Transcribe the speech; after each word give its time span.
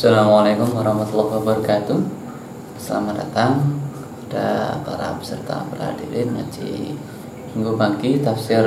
Assalamualaikum 0.00 0.80
warahmatullahi 0.80 1.44
wabarakatuh. 1.44 2.00
Selamat 2.80 3.20
datang 3.20 3.68
Kepada 4.24 4.80
para 4.80 5.12
peserta 5.20 5.60
berhadirin 5.68 6.32
Ngaji 6.40 6.96
minggu 7.52 7.76
pagi 7.76 8.16
Tafsir 8.24 8.64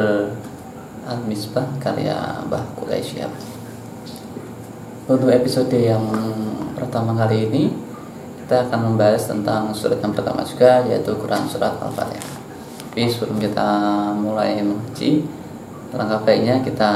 Al-Misbah 1.09 1.81
Karya 1.81 2.45
Mbah 2.45 2.77
Quraisyab 2.77 3.33
Untuk 5.09 5.33
episode 5.33 5.73
yang 5.73 6.05
pertama 6.77 7.17
kali 7.25 7.49
ini 7.49 7.73
Kita 8.45 8.69
akan 8.69 8.93
membahas 8.93 9.25
tentang 9.25 9.73
surat 9.73 9.97
yang 10.05 10.13
pertama 10.13 10.45
juga 10.45 10.85
Yaitu 10.85 11.17
Quran 11.17 11.49
Surat 11.49 11.81
Al-Fatihah 11.81 12.29
Tapi 12.93 13.09
sebelum 13.09 13.41
kita 13.41 13.69
mulai 14.21 14.61
mengaji 14.61 15.25
Langkah 15.97 16.21
baiknya 16.21 16.61
kita 16.61 16.93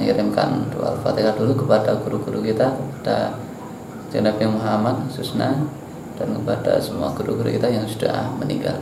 mengirimkan 0.00 0.64
doa 0.72 0.96
Al-Fatihah 0.96 1.36
dulu 1.36 1.52
kepada 1.60 1.92
guru-guru 2.00 2.40
kita 2.40 2.72
Kepada 2.72 3.44
Nabi 4.14 4.44
Muhammad 4.46 5.02
khususnya 5.10 5.66
dan 6.16 6.28
kepada 6.32 6.78
semua 6.78 7.10
guru-guru 7.12 7.50
kita 7.50 7.66
yang 7.68 7.84
sudah 7.84 8.30
meninggal. 8.38 8.78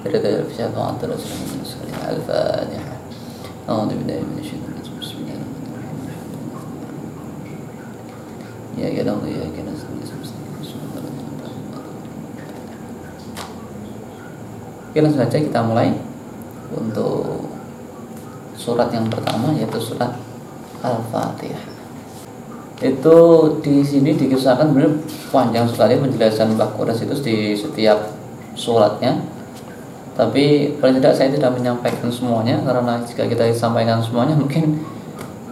Dari 0.00 0.16
syafaat 0.48 0.96
Rasulullah 1.04 2.08
Al-Fatihah. 2.08 2.96
A'udzu 3.68 4.00
billahi 4.00 4.24
rajim. 4.24 4.64
Bismillahirrahmanirrahim. 4.80 5.44
Ya 8.80 8.88
ya 8.88 9.02
Allah 9.04 9.28
ya 9.28 9.44
ya 9.44 9.62
Oke 14.90 14.98
langsung 15.06 15.22
saja 15.22 15.38
kita 15.38 15.60
mulai 15.62 15.94
untuk 16.74 17.46
surat 18.58 18.90
yang 18.90 19.06
pertama 19.06 19.54
yaitu 19.54 19.78
surat 19.78 20.18
Al-Fatihah 20.82 21.79
itu 22.80 23.16
di 23.60 23.84
sini 23.84 24.16
dikisahkan 24.16 24.72
benar 24.72 24.96
panjang 25.28 25.68
sekali 25.68 26.00
penjelasan 26.00 26.56
Mbak 26.56 26.80
Quraisy 26.80 27.04
itu 27.04 27.16
di 27.20 27.36
setiap 27.52 28.08
suratnya 28.56 29.20
tapi 30.16 30.76
paling 30.80 30.96
tidak 30.96 31.12
saya 31.12 31.28
tidak 31.28 31.52
menyampaikan 31.52 32.08
semuanya 32.08 32.56
karena 32.64 33.04
jika 33.04 33.28
kita 33.28 33.52
sampaikan 33.52 34.00
semuanya 34.00 34.32
mungkin 34.40 34.80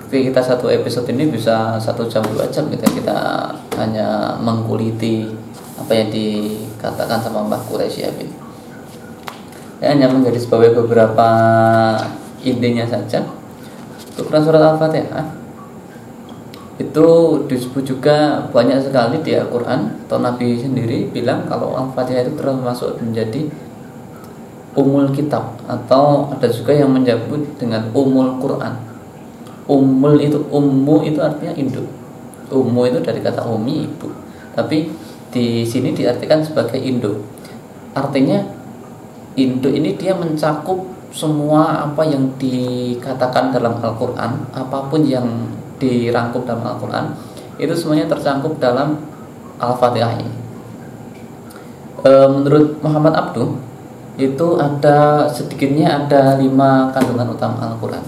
kita 0.09 0.41
satu 0.41 0.73
episode 0.73 1.05
ini 1.13 1.29
bisa 1.29 1.77
satu 1.77 2.09
jam 2.09 2.25
dua 2.33 2.49
jam 2.49 2.65
gitu 2.73 2.81
kita 2.97 3.53
hanya 3.77 4.41
mengkuliti 4.41 5.29
apa 5.77 5.93
yang 5.93 6.09
dikatakan 6.09 7.21
sama 7.21 7.45
Mbak 7.45 7.61
Quraisy 7.69 8.09
ini 8.09 8.27
ya, 9.85 9.93
hanya 9.93 10.09
menjadi 10.09 10.41
sebagai 10.41 10.75
beberapa 10.75 11.29
intinya 12.43 12.89
saja. 12.89 13.23
Untuk 14.19 14.35
surat 14.35 14.59
Al-Fatihah 14.59 15.38
itu 16.79 17.07
disebut 17.51 17.83
juga 17.83 18.47
banyak 18.55 18.87
sekali 18.87 19.19
di 19.27 19.35
Al-Quran. 19.35 20.07
Atau 20.07 20.23
Nabi 20.23 20.63
sendiri 20.63 21.11
bilang 21.11 21.43
kalau 21.51 21.75
Al-Fatihah 21.75 22.23
itu 22.23 22.39
termasuk 22.39 23.03
menjadi 23.03 23.51
umul 24.79 25.11
kitab. 25.11 25.59
Atau 25.67 26.31
ada 26.31 26.47
juga 26.47 26.71
yang 26.71 26.95
menyebut 26.95 27.59
dengan 27.59 27.91
umul 27.91 28.39
Quran. 28.39 28.79
Umul 29.67 30.23
itu 30.23 30.39
ummu 30.49 31.03
itu 31.03 31.19
artinya 31.19 31.53
induk. 31.59 31.91
Ummu 32.49 32.81
itu 32.87 32.99
dari 33.03 33.21
kata 33.27 33.43
umi 33.43 33.85
ibu. 33.91 34.15
Tapi 34.55 34.89
di 35.35 35.67
sini 35.67 35.91
diartikan 35.93 36.47
sebagai 36.47 36.79
induk. 36.79 37.21
Artinya 37.93 38.39
induk 39.35 39.75
ini 39.75 39.99
dia 39.99 40.15
mencakup 40.15 40.87
semua 41.11 41.91
apa 41.91 42.07
yang 42.07 42.39
dikatakan 42.39 43.51
dalam 43.51 43.81
Al-Quran 43.81 44.45
apa 44.53 44.79
pun 44.93 45.03
yang 45.03 45.27
dirangkum 45.79 46.45
dalam 46.45 46.63
Al-Quran 46.77 47.15
itu 47.59 47.75
semuanya 47.75 48.07
tercangkup 48.07 48.59
dalam 48.63 49.03
Al-Fatihah 49.59 50.15
ini. 50.23 50.35
E, 52.07 52.11
menurut 52.31 52.79
Muhammad 52.79 53.15
Abdu 53.19 53.59
itu 54.19 54.59
ada 54.59 55.27
sedikitnya 55.31 56.07
ada 56.07 56.39
lima 56.39 56.95
kandungan 56.95 57.35
utama 57.35 57.67
Al-Quran. 57.67 58.03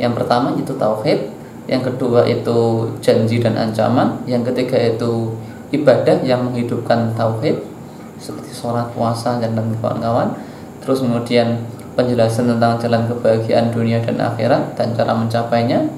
Yang 0.00 0.12
pertama 0.24 0.56
itu 0.56 0.72
tauhid, 0.76 1.28
yang 1.68 1.84
kedua 1.84 2.24
itu 2.24 2.88
janji 3.04 3.40
dan 3.40 3.60
ancaman, 3.60 4.24
yang 4.24 4.40
ketiga 4.40 4.76
itu 4.80 5.36
ibadah 5.72 6.24
yang 6.24 6.48
menghidupkan 6.48 7.12
tauhid 7.12 7.60
seperti 8.16 8.56
sholat, 8.56 8.88
puasa 8.96 9.36
dan 9.36 9.52
kawan-kawan. 9.56 10.32
Terus 10.80 11.04
kemudian 11.04 11.60
penjelasan 11.98 12.48
tentang 12.56 12.80
jalan 12.80 13.04
kebahagiaan 13.10 13.68
dunia 13.74 14.00
dan 14.00 14.16
akhirat 14.16 14.78
dan 14.78 14.96
cara 14.96 15.12
mencapainya 15.12 15.90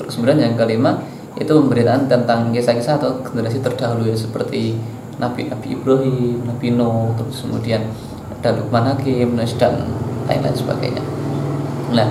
Terus 0.00 0.16
kemudian 0.16 0.40
yang 0.40 0.56
kelima 0.56 1.04
itu 1.36 1.52
pemberitaan 1.52 2.08
tentang 2.08 2.48
kisah-kisah 2.50 2.96
atau 2.96 3.20
generasi 3.20 3.60
terdahulu 3.60 4.08
ya 4.08 4.16
seperti 4.16 4.80
Nabi 5.20 5.52
Nabi 5.52 5.76
Ibrahim, 5.76 6.40
Nabi 6.48 6.72
Nuh, 6.72 7.12
terus 7.20 7.44
kemudian 7.44 7.84
ada 8.40 8.56
Luqman 8.56 8.88
Hakim, 8.88 9.36
dan 9.36 9.84
lain-lain 10.24 10.56
sebagainya. 10.56 11.04
Nah, 11.92 12.08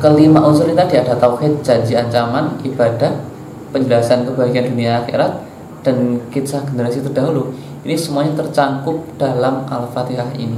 kelima 0.00 0.40
unsur 0.40 0.64
ini 0.64 0.74
tadi 0.74 0.96
ada 0.96 1.12
tauhid, 1.20 1.60
janji 1.60 1.92
ancaman, 1.92 2.56
ibadah, 2.64 3.20
penjelasan 3.68 4.24
kebahagiaan 4.24 4.72
dunia 4.72 5.04
akhirat 5.04 5.44
dan 5.84 6.16
kisah 6.32 6.64
generasi 6.64 7.04
terdahulu. 7.04 7.52
Ini 7.84 7.98
semuanya 7.98 8.38
tercangkup 8.40 9.18
dalam 9.20 9.66
Al-Fatihah 9.66 10.32
ini. 10.38 10.56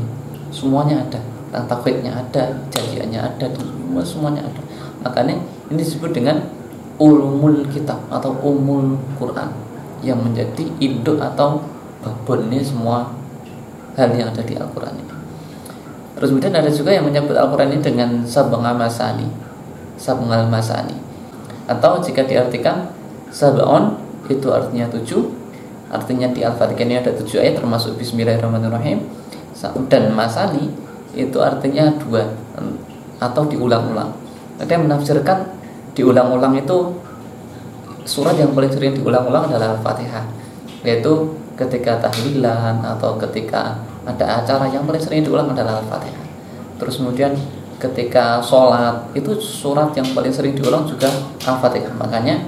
Semuanya 0.55 1.03
ada. 1.03 1.19
Tentang 1.51 1.67
tauhidnya 1.67 2.13
ada, 2.13 2.55
janjiannya 2.71 3.21
ada, 3.21 3.47
semuanya 4.05 4.45
ada. 4.45 4.61
Makanya 5.03 5.41
ini 5.71 5.81
disebut 5.81 6.11
dengan 6.13 6.45
ulumul 7.01 7.67
kitab 7.71 7.99
atau 8.13 8.37
umul 8.45 8.99
Quran 9.19 9.51
yang 10.05 10.21
menjadi 10.21 10.69
induk 10.79 11.17
atau 11.19 11.65
babonnya 12.05 12.61
semua 12.61 13.09
hal 13.97 14.13
yang 14.13 14.29
ada 14.29 14.45
di 14.45 14.55
Al-Quran 14.55 14.95
ini. 15.01 15.15
Terus 16.15 16.29
kemudian 16.31 16.55
ada 16.55 16.71
juga 16.71 16.95
yang 16.95 17.09
menyebut 17.09 17.35
Al-Quran 17.35 17.75
ini 17.75 17.83
dengan 17.83 18.11
sabang 18.29 18.63
masani, 18.63 19.27
sabang 19.97 20.31
masani. 20.47 20.95
Atau 21.67 21.99
jika 22.05 22.23
diartikan 22.29 22.93
sabon 23.33 23.97
itu 24.29 24.53
artinya 24.53 24.87
tujuh, 24.93 25.33
artinya 25.89 26.29
di 26.31 26.45
Al-Fatihah 26.45 26.85
ini 26.85 26.97
ada 27.01 27.11
tujuh 27.17 27.41
ayat 27.41 27.59
termasuk 27.59 27.97
Bismillahirrahmanirrahim. 27.99 29.01
Dan 29.89 30.13
masani 30.13 30.69
itu 31.17 31.41
artinya 31.41 31.89
dua 31.97 32.29
atau 33.17 33.49
diulang-ulang. 33.49 34.13
Ada 34.61 34.77
yang 34.77 34.85
menafsirkan 34.87 35.54
diulang-ulang 35.95 36.59
itu 36.59 36.79
surat 38.05 38.37
yang 38.37 38.53
paling 38.53 38.71
sering 38.71 38.93
diulang-ulang 38.93 39.49
adalah 39.49 39.79
Al-Fatihah 39.79 40.25
yaitu 40.85 41.33
ketika 41.57 41.97
tahlilan 42.03 42.85
atau 42.85 43.17
ketika 43.17 43.81
ada 44.05 44.45
acara. 44.45 44.69
Yang 44.69 44.85
paling 44.85 45.03
sering 45.03 45.23
diulang 45.25 45.49
adalah 45.55 45.81
Al-Fatihah. 45.81 46.25
Terus 46.77 47.01
kemudian 47.01 47.33
ketika 47.81 48.43
sholat 48.45 49.09
itu 49.17 49.33
surat 49.41 49.91
yang 49.97 50.07
paling 50.13 50.35
sering 50.35 50.53
diulang 50.53 50.85
juga 50.85 51.09
Al-Fatihah. 51.47 51.95
Makanya 51.97 52.45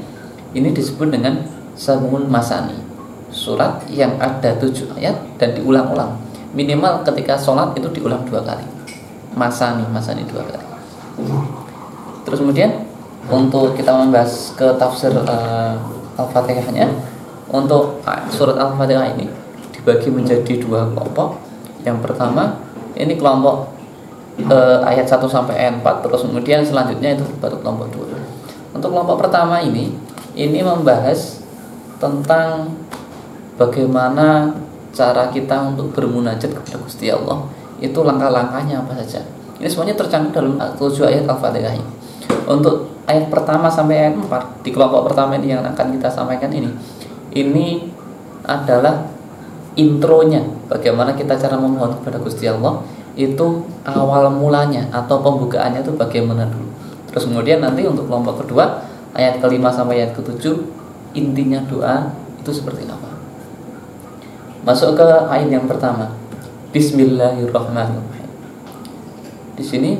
ini 0.52 0.70
disebut 0.74 1.08
dengan 1.08 1.42
Sabun 1.76 2.28
Masani 2.28 2.76
surat 3.32 3.84
yang 3.92 4.16
ada 4.16 4.54
tujuh 4.56 4.96
ayat 4.96 5.16
dan 5.36 5.56
diulang-ulang. 5.56 6.16
Minimal 6.56 7.04
ketika 7.04 7.36
sholat 7.36 7.76
itu 7.76 7.88
diulang 7.92 8.24
dua 8.24 8.40
kali. 8.40 8.64
Masani, 9.36 9.84
Masani 9.92 10.24
dua 10.24 10.40
kali. 10.46 10.66
Terus 12.24 12.38
kemudian 12.40 12.85
untuk 13.26 13.74
kita 13.74 13.90
membahas 13.90 14.54
ke 14.54 14.66
tafsir 14.78 15.10
uh, 15.10 15.74
Al-Fatihahnya 16.16 16.86
untuk 17.50 18.02
surat 18.30 18.56
Al-Fatihah 18.58 19.14
ini 19.18 19.26
dibagi 19.74 20.10
menjadi 20.10 20.62
dua 20.62 20.90
kelompok. 20.94 21.42
Yang 21.82 21.98
pertama 22.02 22.62
ini 22.98 23.14
kelompok 23.14 23.70
uh, 24.50 24.82
ayat 24.82 25.06
1 25.06 25.22
sampai 25.26 25.54
ayat 25.54 25.74
4 25.82 26.04
terus 26.06 26.26
kemudian 26.26 26.60
selanjutnya 26.66 27.14
itu 27.18 27.24
baru 27.38 27.58
kelompok 27.62 27.88
2. 27.94 28.78
Untuk 28.78 28.90
kelompok 28.92 29.26
pertama 29.26 29.62
ini 29.62 29.94
ini 30.36 30.60
membahas 30.60 31.40
tentang 31.96 32.76
bagaimana 33.56 34.52
cara 34.92 35.28
kita 35.32 35.72
untuk 35.72 35.92
bermunajat 35.92 36.52
kepada 36.52 36.76
Gusti 36.80 37.08
Allah 37.08 37.44
itu 37.80 37.96
langkah-langkahnya 38.00 38.84
apa 38.84 38.96
saja. 39.04 39.20
Ini 39.56 39.68
semuanya 39.68 39.96
tercantum 39.96 40.56
dalam 40.56 40.72
tujuh 40.76 41.04
ayat 41.08 41.24
Al-Fatihah 41.28 41.74
ini. 41.76 41.90
Untuk 42.46 42.94
ayat 43.10 43.26
pertama 43.26 43.66
sampai 43.66 44.06
ayat 44.06 44.14
4 44.14 44.62
di 44.62 44.70
kelompok 44.70 45.10
pertama 45.10 45.34
ini 45.34 45.50
yang 45.50 45.66
akan 45.66 45.98
kita 45.98 46.06
sampaikan 46.06 46.50
ini. 46.54 46.70
Ini 47.34 47.66
adalah 48.46 49.10
intronya 49.74 50.46
bagaimana 50.70 51.12
kita 51.18 51.34
cara 51.34 51.58
memohon 51.58 51.98
kepada 52.00 52.22
Gusti 52.22 52.46
Allah. 52.46 52.86
Itu 53.18 53.66
awal 53.82 54.30
mulanya 54.30 54.86
atau 54.92 55.18
pembukaannya 55.24 55.82
itu 55.82 55.92
bagaimana 55.98 56.46
dulu. 56.46 56.68
Terus 57.10 57.24
kemudian 57.26 57.64
nanti 57.64 57.82
untuk 57.88 58.06
kelompok 58.06 58.44
kedua 58.44 58.84
ayat 59.16 59.40
kelima 59.40 59.72
sampai 59.72 60.04
ayat 60.04 60.12
ketujuh 60.14 60.60
intinya 61.16 61.64
doa 61.64 62.12
itu 62.38 62.50
seperti 62.52 62.84
apa. 62.86 63.10
Masuk 64.62 64.94
ke 64.94 65.08
ayat 65.32 65.48
yang 65.48 65.64
pertama. 65.64 66.12
Bismillahirrahmanirrahim. 66.76 68.30
Di 69.56 69.64
sini 69.64 69.96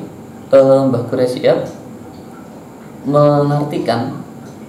eh, 0.53 0.81
Mbah 0.85 1.09
mengartikan 3.07 4.19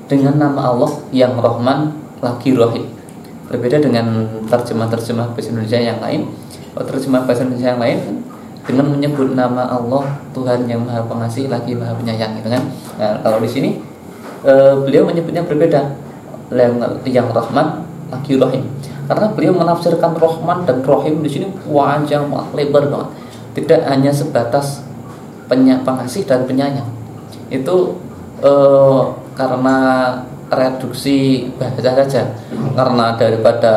dengan 0.07 0.39
nama 0.39 0.71
Allah 0.71 0.91
yang 1.11 1.35
Rahman 1.35 1.91
lagi 2.23 2.53
Rahim. 2.55 2.85
berbeda 3.47 3.79
dengan 3.79 4.27
terjemah-terjemah 4.51 5.31
bahasa 5.31 5.55
Indonesia 5.55 5.79
yang 5.79 6.03
lain 6.03 6.27
oh, 6.75 6.83
terjemah 6.83 7.23
bahasa 7.23 7.47
Indonesia 7.47 7.71
yang 7.75 7.81
lain 7.81 7.97
dengan 8.67 8.91
menyebut 8.91 9.31
nama 9.31 9.71
Allah 9.71 10.19
Tuhan 10.35 10.67
yang 10.67 10.83
Maha 10.83 11.07
Pengasih 11.07 11.47
lagi 11.47 11.71
Maha 11.71 11.95
Penyayang 11.95 12.43
gitu 12.43 12.51
kan? 12.51 12.67
Nah, 12.99 13.23
kalau 13.23 13.39
di 13.39 13.47
sini 13.47 13.79
e, 14.43 14.53
beliau 14.83 15.07
menyebutnya 15.07 15.47
berbeda. 15.47 15.95
Yang, 16.47 17.03
yang 17.07 17.27
Rahman 17.31 17.87
lagi 18.11 18.39
Rahim 18.39 18.67
karena 19.07 19.31
beliau 19.31 19.55
menafsirkan 19.55 20.19
Rahman 20.19 20.67
dan 20.67 20.83
Rahim 20.83 21.23
di 21.23 21.31
sini 21.31 21.47
panjang 21.63 22.27
lebar 22.51 22.91
banget. 22.91 23.09
Tidak 23.55 23.81
hanya 23.87 24.11
sebatas 24.11 24.83
pengasih 25.47 26.27
dan 26.27 26.43
penyayang. 26.43 26.87
Itu 27.47 27.95
e, 28.41 28.53
karena 29.37 29.77
reduksi 30.47 31.49
bahasa 31.59 31.81
saja. 31.83 32.23
Karena 32.73 33.13
daripada 33.19 33.75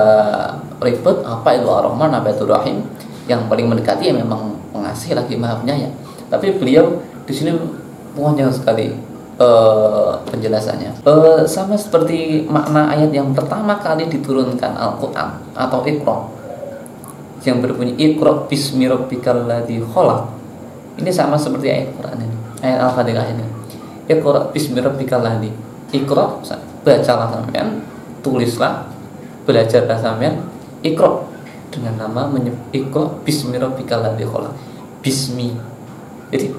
ribet 0.81 1.19
apa 1.27 1.51
itu 1.57 1.69
ar-Rahman 1.69 2.11
apa 2.15 2.29
itu 2.33 2.45
Rahim? 2.47 2.79
Yang 3.27 3.47
paling 3.47 3.67
mendekati 3.71 4.11
ya 4.11 4.15
memang 4.17 4.59
pengasih 4.75 5.19
lagi 5.19 5.35
maha 5.37 5.59
penyayang. 5.61 5.95
Tapi 6.31 6.57
beliau 6.57 7.03
di 7.27 7.33
sini 7.35 7.55
panjang 8.15 8.51
sekali 8.51 8.95
uh, 9.39 10.19
penjelasannya. 10.31 11.03
Uh, 11.06 11.43
sama 11.47 11.75
seperti 11.79 12.47
makna 12.47 12.91
ayat 12.91 13.11
yang 13.15 13.35
pertama 13.35 13.79
kali 13.79 14.06
diturunkan 14.06 14.75
Al-Quran 14.75 15.29
atau 15.55 15.83
Iqra. 15.87 16.17
Yang 17.43 17.59
berbunyi 17.67 17.95
Iqra 17.99 18.47
bismi 18.47 18.87
rabbikal 18.87 19.47
ladzi 19.47 19.79
khalaq. 19.83 20.27
Ini 21.01 21.11
sama 21.15 21.39
seperti 21.39 21.67
ayat 21.71 21.89
Quran 21.97 22.19
ini 22.19 22.37
ayat 22.61 22.79
Al-Fatihah 22.85 23.27
ini 23.33 23.60
Iqra 24.11 24.51
bismi 24.51 24.83
rabbikal 24.83 25.23
ladzi 25.23 25.55
Ikro, 25.91 26.39
bacalah 26.87 27.35
sampean, 27.35 27.83
tulislah, 28.23 28.87
belajarlah 29.43 29.99
sampean, 29.99 30.47
ikro 30.87 31.27
dengan 31.75 32.07
nama 32.07 32.31
ikro 32.71 33.19
bismi 33.27 33.59
rabbikal 33.59 33.99
ladzi 33.99 34.23
khalaq. 34.23 34.55
Bismi. 35.03 35.51
Jadi 36.31 36.55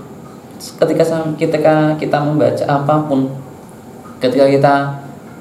ketika 0.59 1.06
kita 1.39 1.95
kita 1.95 2.18
membaca 2.19 2.65
apa 2.68 3.07
pun, 3.07 3.31
ketika 4.19 4.51
kita 4.51 4.75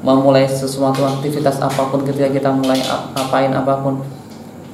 memulai 0.06 0.47
sesuatu 0.47 1.03
aktivitas 1.03 1.59
apa 1.59 1.91
pun, 1.91 2.06
ketika 2.06 2.31
kita 2.31 2.55
mulai 2.55 2.79
apain 3.19 3.51
apa 3.51 3.83
pun, 3.83 4.06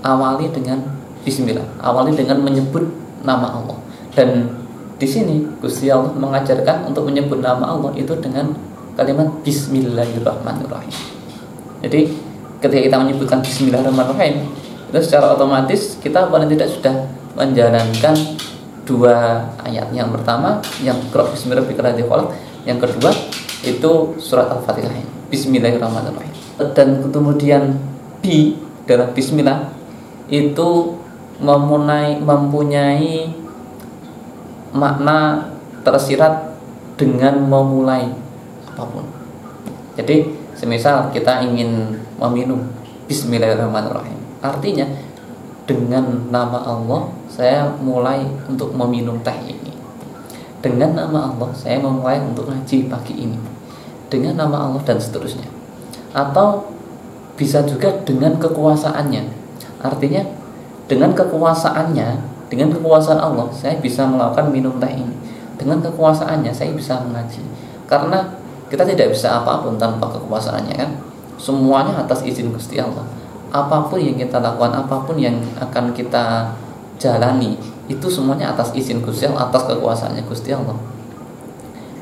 awali 0.05 0.53
dengan 0.53 0.85
bismillah, 1.25 1.65
awali 1.81 2.13
dengan 2.13 2.45
menyebut 2.45 2.85
nama 3.25 3.49
Allah. 3.49 3.81
Dan 4.13 4.61
di 4.97 5.05
sini 5.09 5.45
Gusti 5.61 5.93
Allah 5.93 6.13
mengajarkan 6.17 6.89
untuk 6.89 7.05
menyebut 7.09 7.45
nama 7.45 7.77
Allah 7.77 7.93
itu 7.97 8.17
dengan 8.17 8.57
kalimat 8.97 9.29
Bismillahirrahmanirrahim. 9.45 10.97
Jadi 11.85 12.01
ketika 12.65 12.81
kita 12.81 12.97
menyebutkan 13.05 13.45
Bismillahirrahmanirrahim 13.45 14.49
itu 14.89 14.99
secara 15.05 15.37
otomatis 15.37 16.01
kita 16.01 16.33
paling 16.33 16.49
tidak 16.49 16.73
sudah 16.73 16.95
menjalankan 17.37 18.17
dua 18.89 19.45
ayat. 19.61 19.93
Yang 19.93 20.17
pertama 20.17 20.65
yang 20.81 20.97
Bismillahirrahmanirrahim. 21.13 22.33
Yang 22.65 22.79
kedua 22.89 23.13
itu 23.69 23.93
surat 24.17 24.49
Al-Fatihah. 24.49 24.97
Bismillahirrahmanirrahim. 25.29 26.33
Dan 26.73 27.05
kemudian 27.13 27.77
B 28.25 28.57
dalam 28.89 29.13
Bismillah 29.13 29.77
itu 30.33 30.97
mempunyai 31.37 32.17
mempunyai 32.17 33.29
makna 34.77 35.49
tersirat 35.83 36.55
dengan 37.01 37.41
memulai 37.45 38.13
apa 38.69 38.85
pun. 38.85 39.05
Jadi, 39.97 40.29
semisal 40.53 41.09
kita 41.13 41.45
ingin 41.45 41.97
meminum 42.21 42.69
Bismillahirrahmanirrahim. 43.07 44.19
Artinya 44.43 44.85
dengan 45.67 46.27
nama 46.29 46.59
Allah 46.63 47.11
saya 47.31 47.71
mulai 47.81 48.23
untuk 48.47 48.75
meminum 48.75 49.23
teh 49.23 49.37
ini. 49.47 49.73
Dengan 50.61 50.99
nama 50.99 51.31
Allah 51.31 51.51
saya 51.55 51.79
memulai 51.79 52.19
untuk 52.19 52.51
ngaji 52.51 52.91
pagi 52.91 53.15
ini. 53.15 53.39
Dengan 54.11 54.43
nama 54.47 54.67
Allah 54.67 54.83
dan 54.83 54.99
seterusnya. 54.99 55.47
Atau 56.11 56.77
bisa 57.39 57.63
juga 57.63 57.93
dengan 58.03 58.41
kekuasaannya. 58.41 59.23
Artinya 59.85 60.23
dengan 60.87 61.13
kekuasaannya, 61.13 62.09
dengan 62.47 62.71
kekuasaan 62.75 63.19
Allah 63.19 63.51
saya 63.51 63.79
bisa 63.83 64.07
melakukan 64.07 64.51
minum 64.51 64.79
teh 64.79 64.91
ini. 64.91 65.15
Dengan 65.57 65.81
kekuasaannya 65.81 66.53
saya 66.53 66.71
bisa 66.77 67.01
mengaji. 67.01 67.41
Karena 67.89 68.37
kita 68.67 68.83
tidak 68.83 69.15
bisa 69.15 69.43
apa 69.43 69.63
pun 69.63 69.79
tanpa 69.79 70.11
kekuasaannya 70.11 70.75
kan 70.75 70.91
semuanya 71.39 72.03
atas 72.03 72.27
izin 72.27 72.51
Gusti 72.51 72.81
Allah 72.81 73.07
apa 73.55 73.87
pun 73.87 74.03
yang 74.03 74.19
kita 74.19 74.43
lakukan 74.43 74.75
apa 74.75 74.97
pun 75.07 75.17
yang 75.17 75.39
akan 75.63 75.95
kita 75.95 76.51
jalani 76.99 77.55
itu 77.87 78.07
semuanya 78.11 78.51
atas 78.51 78.75
izin 78.75 79.05
Gusti 79.05 79.31
Allah 79.31 79.47
atas 79.47 79.71
kekuasaannya 79.71 80.27
Gusti 80.27 80.51
Allah 80.51 80.75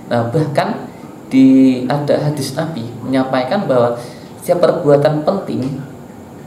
nah 0.08 0.24
bahkan 0.32 0.88
di 1.28 1.82
ada 1.84 2.30
hadis 2.30 2.56
Nabi 2.56 2.88
menyampaikan 3.04 3.68
bahwa 3.68 3.98
setiap 4.40 4.64
perbuatan 4.64 5.24
penting 5.24 5.82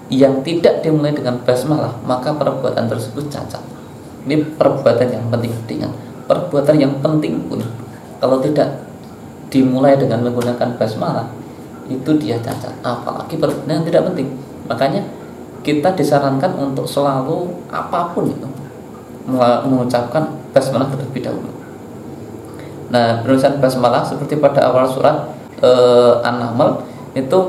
yang 0.08 0.42
tidak 0.42 0.82
dimulai 0.82 1.14
dengan 1.14 1.38
basmalah 1.44 1.94
maka 2.08 2.34
perbuatan 2.34 2.90
tersebut 2.90 3.30
cacat 3.30 3.62
ini 4.28 4.44
perbuatan 4.60 5.08
yang 5.08 5.26
penting 5.32 5.56
dengan 5.64 5.92
perbuatan 6.28 6.76
yang 6.76 6.94
penting 7.00 7.48
pun 7.48 7.64
kalau 8.20 8.44
tidak 8.44 8.84
dimulai 9.48 9.96
dengan 9.96 10.28
menggunakan 10.28 10.76
basmalah 10.76 11.32
itu 11.88 12.12
dia 12.20 12.36
cacat. 12.44 12.76
Apalagi 12.84 13.40
perbuatan 13.40 13.72
yang 13.72 13.88
tidak 13.88 14.12
penting. 14.12 14.28
Makanya 14.68 15.02
kita 15.64 15.96
disarankan 15.96 16.52
untuk 16.60 16.84
selalu 16.84 17.48
apa 17.72 18.12
pun 18.12 18.28
itu 18.28 18.48
mengucapkan 19.32 20.32
basmalah 20.52 20.88
terlebih 20.92 21.24
dahulu. 21.24 21.52
Nah 22.92 23.24
penulisan 23.24 23.60
basmalah 23.60 24.04
seperti 24.04 24.40
pada 24.40 24.68
awal 24.72 24.88
surat 24.88 25.32
eh, 25.60 26.28
An-Naml 26.28 26.84
itu 27.16 27.40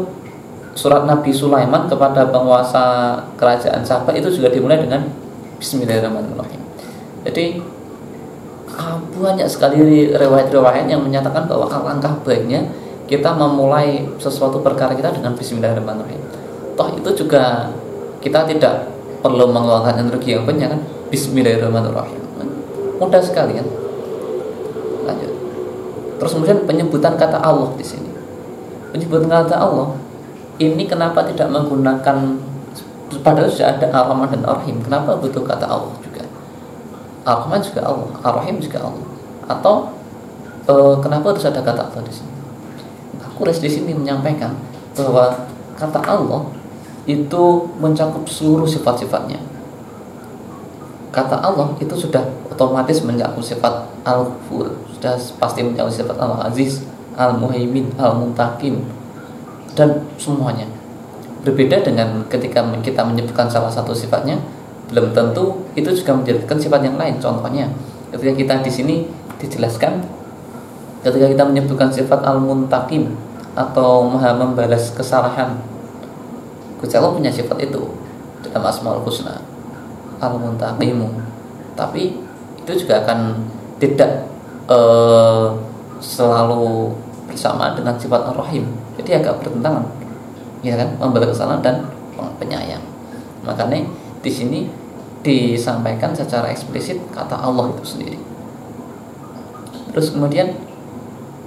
surat 0.74 1.06
Nabi 1.06 1.30
Sulaiman 1.34 1.90
kepada 1.90 2.30
penguasa 2.30 3.18
kerajaan 3.34 3.82
Sabah 3.82 4.14
itu 4.14 4.30
juga 4.30 4.50
dimulai 4.54 4.78
dengan 4.78 5.06
Bismillahirrahmanirrahim 5.58 6.67
jadi 7.26 7.58
banyak 9.18 9.48
sekali 9.50 10.14
riwayat-riwayat 10.14 10.86
yang 10.86 11.02
menyatakan 11.02 11.50
bahwa 11.50 11.66
alangkah 11.66 12.14
baiknya 12.22 12.62
kita 13.10 13.34
memulai 13.34 14.06
sesuatu 14.20 14.62
perkara 14.62 14.94
kita 14.94 15.10
dengan 15.10 15.34
Bismillahirrahmanirrahim. 15.34 16.22
Toh 16.78 16.88
itu 16.94 17.24
juga 17.24 17.74
kita 18.22 18.46
tidak 18.46 18.86
perlu 19.18 19.50
mengeluarkan 19.50 20.06
energi 20.06 20.38
yang 20.38 20.46
banyak 20.46 20.68
kan. 20.70 20.80
Bismillahirrahmanirrahim. 21.10 22.20
Mudah 23.02 23.22
sekali 23.24 23.58
kan. 23.58 23.66
Lanjut. 25.08 25.32
Terus 26.22 26.30
kemudian 26.36 26.58
penyebutan 26.68 27.18
kata 27.18 27.42
Allah 27.42 27.72
di 27.74 27.82
sini. 27.82 28.10
Penyebutan 28.94 29.26
kata 29.26 29.56
Allah 29.58 29.96
ini 30.58 30.86
kenapa 30.86 31.26
tidak 31.26 31.50
menggunakan 31.50 32.16
padahal 33.24 33.48
sudah 33.48 33.78
ada 33.78 33.86
Ar-Rahman 33.90 34.28
dan 34.34 34.42
Ar-Rahim. 34.44 34.84
Kenapa 34.84 35.16
butuh 35.16 35.42
kata 35.42 35.66
Allah? 35.66 35.94
Ar-Rahman 37.28 37.60
juga 37.60 37.84
Allah, 37.84 38.08
Ar-Rahim 38.24 38.56
juga 38.56 38.80
Allah. 38.88 39.06
Atau 39.44 39.74
e, 40.64 40.74
kenapa 41.04 41.36
harus 41.36 41.44
ada 41.44 41.60
kata 41.60 41.92
Allah 41.92 42.02
di 42.08 42.12
sini? 42.12 42.32
Aku 43.20 43.44
di 43.44 43.68
sini 43.68 43.92
menyampaikan 43.92 44.56
bahwa 44.96 45.44
kata 45.76 46.00
Allah 46.08 46.48
itu 47.04 47.44
mencakup 47.76 48.24
seluruh 48.24 48.64
sifat-sifatnya. 48.64 49.40
Kata 51.12 51.40
Allah 51.40 51.72
itu 51.80 51.92
sudah 51.92 52.24
otomatis 52.48 53.04
mencakup 53.04 53.44
sifat 53.44 53.86
Al-Ghafur, 54.08 54.72
sudah 54.96 55.16
pasti 55.36 55.60
mencakup 55.64 55.92
sifat 55.92 56.16
Al-Aziz, 56.16 56.84
Al-Muhaimin, 57.16 57.92
Al-Muntakim 58.00 58.84
dan 59.76 60.02
semuanya. 60.18 60.66
Berbeda 61.46 61.80
dengan 61.80 62.26
ketika 62.26 62.66
kita 62.82 63.06
menyebutkan 63.06 63.46
salah 63.48 63.70
satu 63.70 63.94
sifatnya, 63.94 64.42
belum 64.88 65.12
tentu 65.12 65.68
itu 65.76 65.90
juga 65.92 66.16
menjadikan 66.16 66.56
sifat 66.56 66.80
yang 66.84 66.96
lain. 66.96 67.20
Contohnya, 67.20 67.68
ketika 68.12 68.32
kita 68.32 68.54
di 68.64 68.70
sini 68.72 68.96
dijelaskan 69.38 70.02
ketika 71.04 71.26
kita 71.30 71.44
menyebutkan 71.46 71.88
sifat 71.94 72.26
al-muntakim 72.26 73.14
atau 73.54 74.06
maha 74.06 74.34
membalas 74.34 74.90
kesalahan 74.94 75.58
Gusti 76.78 76.94
Allah 76.98 77.14
punya 77.14 77.30
sifat 77.30 77.58
itu 77.62 77.90
dalam 78.42 78.66
Asmaul 78.66 79.02
Husna 79.06 79.38
al-muntakimu 80.18 81.10
tapi 81.78 82.18
itu 82.58 82.72
juga 82.84 83.06
akan 83.06 83.46
tidak 83.78 84.26
uh, 84.66 85.54
selalu 86.02 86.90
bersama 87.30 87.74
dengan 87.74 87.94
sifat 87.94 88.34
ar-rahim. 88.34 88.66
Jadi 88.98 89.14
agak 89.14 89.38
bertentangan 89.42 89.86
ya 90.66 90.74
kan? 90.74 90.90
Membalas 90.98 91.34
kesalahan 91.34 91.62
dan 91.62 91.76
penyayang. 92.42 92.82
Makanya 93.46 93.86
di 94.18 94.30
sini 94.30 94.66
disampaikan 95.22 96.14
secara 96.14 96.50
eksplisit 96.54 96.98
kata 97.10 97.34
Allah 97.34 97.74
itu 97.74 97.84
sendiri. 97.84 98.18
Terus 99.92 100.14
kemudian 100.14 100.54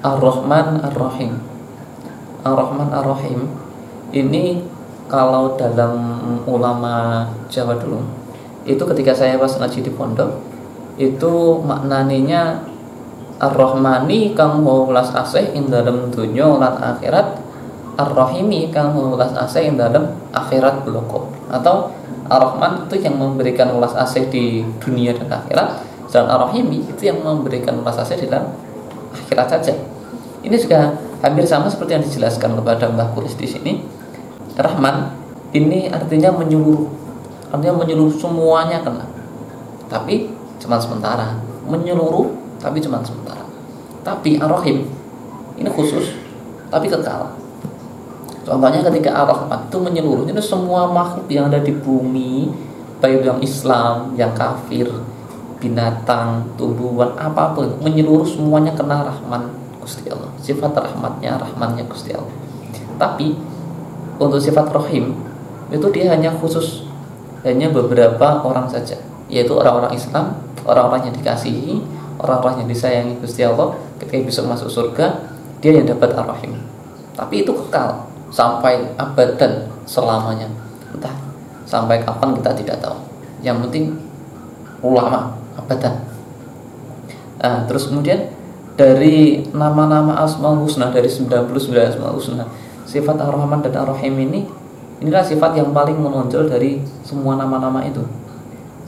Ar-Rahman 0.02 0.82
Ar-Rahim. 0.82 1.40
Ar-Rahman 2.42 2.90
Ar-Rahim 2.90 3.48
ini 4.12 4.66
kalau 5.08 5.56
dalam 5.60 5.96
ulama 6.48 7.28
Jawa 7.52 7.76
dulu 7.78 8.02
itu 8.64 8.80
ketika 8.80 9.12
saya 9.12 9.36
pas 9.36 9.52
ngaji 9.58 9.80
di 9.84 9.92
pondok 9.92 10.40
itu 10.96 11.60
maknaninya 11.66 12.64
Ar-Rahmani 13.42 14.38
kang 14.38 14.62
welas 14.62 15.10
asih 15.18 15.52
ing 15.58 15.68
dalem 15.74 16.14
dunya 16.14 16.46
lan 16.46 16.78
akhirat 16.78 17.42
Ar-Rahimi 17.98 18.70
kang 18.70 18.94
welas 18.94 19.34
asih 19.34 19.74
ing 19.74 19.76
dalem 19.82 20.14
akhirat 20.30 20.86
bloko 20.86 21.34
atau 21.50 21.90
Ar-Rahman 22.32 22.88
itu 22.88 23.04
yang 23.04 23.20
memberikan 23.20 23.68
welas 23.76 23.92
asih 23.92 24.32
di 24.32 24.64
dunia 24.80 25.12
dan 25.12 25.28
akhirat. 25.28 25.84
Dan 26.08 26.32
Ar-Rahimi 26.32 26.88
itu 26.88 27.12
yang 27.12 27.20
memberikan 27.20 27.84
welas 27.84 28.00
asih 28.00 28.24
di 28.24 28.28
dalam 28.32 28.56
akhirat 29.12 29.48
saja. 29.52 29.76
Ini 30.42 30.56
juga 30.56 30.96
hampir 31.20 31.44
sama 31.44 31.68
seperti 31.68 32.00
yang 32.00 32.04
dijelaskan 32.08 32.56
kepada 32.56 32.88
Mbah 32.88 33.12
Kuris 33.12 33.36
di 33.36 33.48
sini. 33.48 33.84
Rahman 34.56 35.12
ini 35.52 35.92
artinya 35.92 36.32
menyeluruh. 36.32 36.88
Artinya 37.52 37.84
menyeluruh 37.84 38.16
semuanya 38.16 38.80
kena. 38.80 39.04
Tapi 39.92 40.32
cuma 40.64 40.80
sementara. 40.80 41.36
Menyeluruh 41.68 42.32
tapi 42.64 42.80
cuma 42.80 43.04
sementara. 43.04 43.44
Tapi 44.08 44.40
Ar-Rahim 44.40 44.88
ini 45.60 45.70
khusus 45.70 46.16
tapi 46.72 46.88
kekal 46.88 47.41
contohnya 48.44 48.82
ketika 48.90 49.10
Ar-Rahman 49.26 49.70
itu 49.70 49.78
menyeluruh 49.78 50.26
itu 50.26 50.42
semua 50.42 50.90
makhluk 50.90 51.30
yang 51.30 51.50
ada 51.50 51.62
di 51.62 51.74
bumi 51.74 52.50
baik 53.02 53.26
yang 53.26 53.40
Islam 53.42 54.14
yang 54.14 54.32
kafir 54.38 54.90
binatang 55.62 56.46
tumbuhan 56.58 57.14
apa 57.18 57.54
pun 57.54 57.78
menyeluruh 57.82 58.26
semuanya 58.26 58.74
kena 58.74 59.06
Rahman 59.06 59.54
Gusti 59.78 60.10
Allah. 60.10 60.30
Sifat 60.42 60.74
rahmatnya 60.74 61.38
rahmannya 61.38 61.86
Gusti 61.86 62.14
Allah. 62.14 62.34
Tapi 62.98 63.38
untuk 64.18 64.42
sifat 64.42 64.70
rohim 64.74 65.18
itu 65.70 65.86
dia 65.94 66.14
hanya 66.14 66.34
khusus 66.34 66.86
hanya 67.46 67.70
beberapa 67.70 68.42
orang 68.42 68.70
saja. 68.70 68.98
Yaitu 69.30 69.54
orang-orang 69.54 69.94
Islam 69.94 70.38
orang-orang 70.66 71.10
yang 71.10 71.16
dikasihi 71.18 71.82
orang-orang 72.22 72.66
yang 72.66 72.70
disayangi 72.70 73.14
Gusti 73.22 73.46
Allah. 73.46 73.78
Ketika 74.02 74.18
bisa 74.26 74.42
masuk 74.46 74.70
surga 74.70 75.30
dia 75.62 75.78
yang 75.78 75.86
dapat 75.86 76.18
ar-rahim 76.18 76.58
tapi 77.14 77.46
itu 77.46 77.54
kekal 77.54 78.11
sampai 78.32 78.96
abadan 78.96 79.70
selamanya. 79.86 80.48
Entah 80.96 81.14
sampai 81.68 82.02
kapan 82.04 82.36
kita 82.36 82.52
tidak 82.58 82.78
tahu. 82.82 82.98
Yang 83.46 83.68
penting 83.68 83.86
ulama 84.82 85.36
abadan. 85.56 86.04
Nah, 87.42 87.66
terus 87.66 87.88
kemudian 87.90 88.32
dari 88.76 89.46
nama-nama 89.54 90.24
asmaul 90.26 90.66
husna 90.66 90.90
dari 90.90 91.08
99 91.12 91.52
asmaul 91.70 92.18
husna 92.18 92.48
sifat 92.88 93.18
ar-rahman 93.20 93.62
dan 93.62 93.78
ar-rahim 93.78 94.16
ini 94.18 94.48
inilah 95.02 95.22
sifat 95.22 95.58
yang 95.58 95.74
paling 95.74 95.98
menonjol 95.98 96.50
dari 96.50 96.82
semua 97.06 97.38
nama-nama 97.38 97.86
itu 97.86 98.02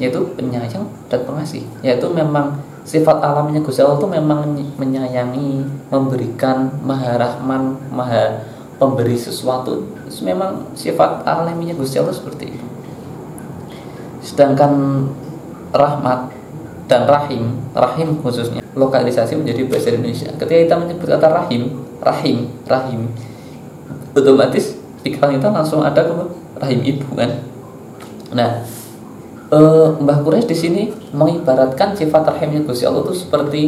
yaitu 0.02 0.26
penyayang 0.34 0.90
dan 1.10 1.22
pengasih 1.26 1.62
yaitu 1.86 2.10
memang 2.10 2.58
sifat 2.84 3.22
alamnya 3.22 3.62
Gusti 3.62 3.80
Allah 3.80 4.02
itu 4.02 4.10
memang 4.10 4.40
menyayangi 4.76 5.64
memberikan 5.94 6.74
maha 6.84 7.16
rahman 7.16 7.78
maha 7.94 8.44
pemberi 8.78 9.16
sesuatu 9.16 9.86
memang 10.22 10.74
sifat 10.74 11.26
alaminya 11.26 11.76
Gusti 11.78 11.98
Allah 11.98 12.16
seperti 12.16 12.54
itu. 12.54 12.66
Sedangkan 14.24 15.06
rahmat 15.74 16.32
dan 16.88 17.10
rahim 17.10 17.58
rahim 17.74 18.20
khususnya 18.22 18.62
lokalisasi 18.74 19.38
menjadi 19.40 19.66
bahasa 19.68 19.90
Indonesia. 19.94 20.30
Ketika 20.36 20.60
kita 20.70 20.76
menyebut 20.80 21.08
kata 21.10 21.28
rahim 21.30 21.62
rahim 22.04 22.38
rahim 22.68 23.10
otomatis 24.14 24.78
pikiran 25.02 25.36
kita 25.38 25.50
langsung 25.50 25.82
ada 25.82 26.04
ke 26.04 26.14
rahim 26.62 26.80
ibu 26.86 27.08
kan? 27.18 27.32
Nah 28.34 28.64
e, 29.50 29.60
Mbah 30.02 30.18
Quraisy 30.22 30.48
di 30.50 30.58
sini 30.58 30.84
mengibaratkan 31.14 31.94
sifat 31.94 32.26
rahimnya 32.26 32.66
Gusti 32.66 32.86
Allah 32.86 33.06
itu 33.06 33.16
seperti 33.16 33.62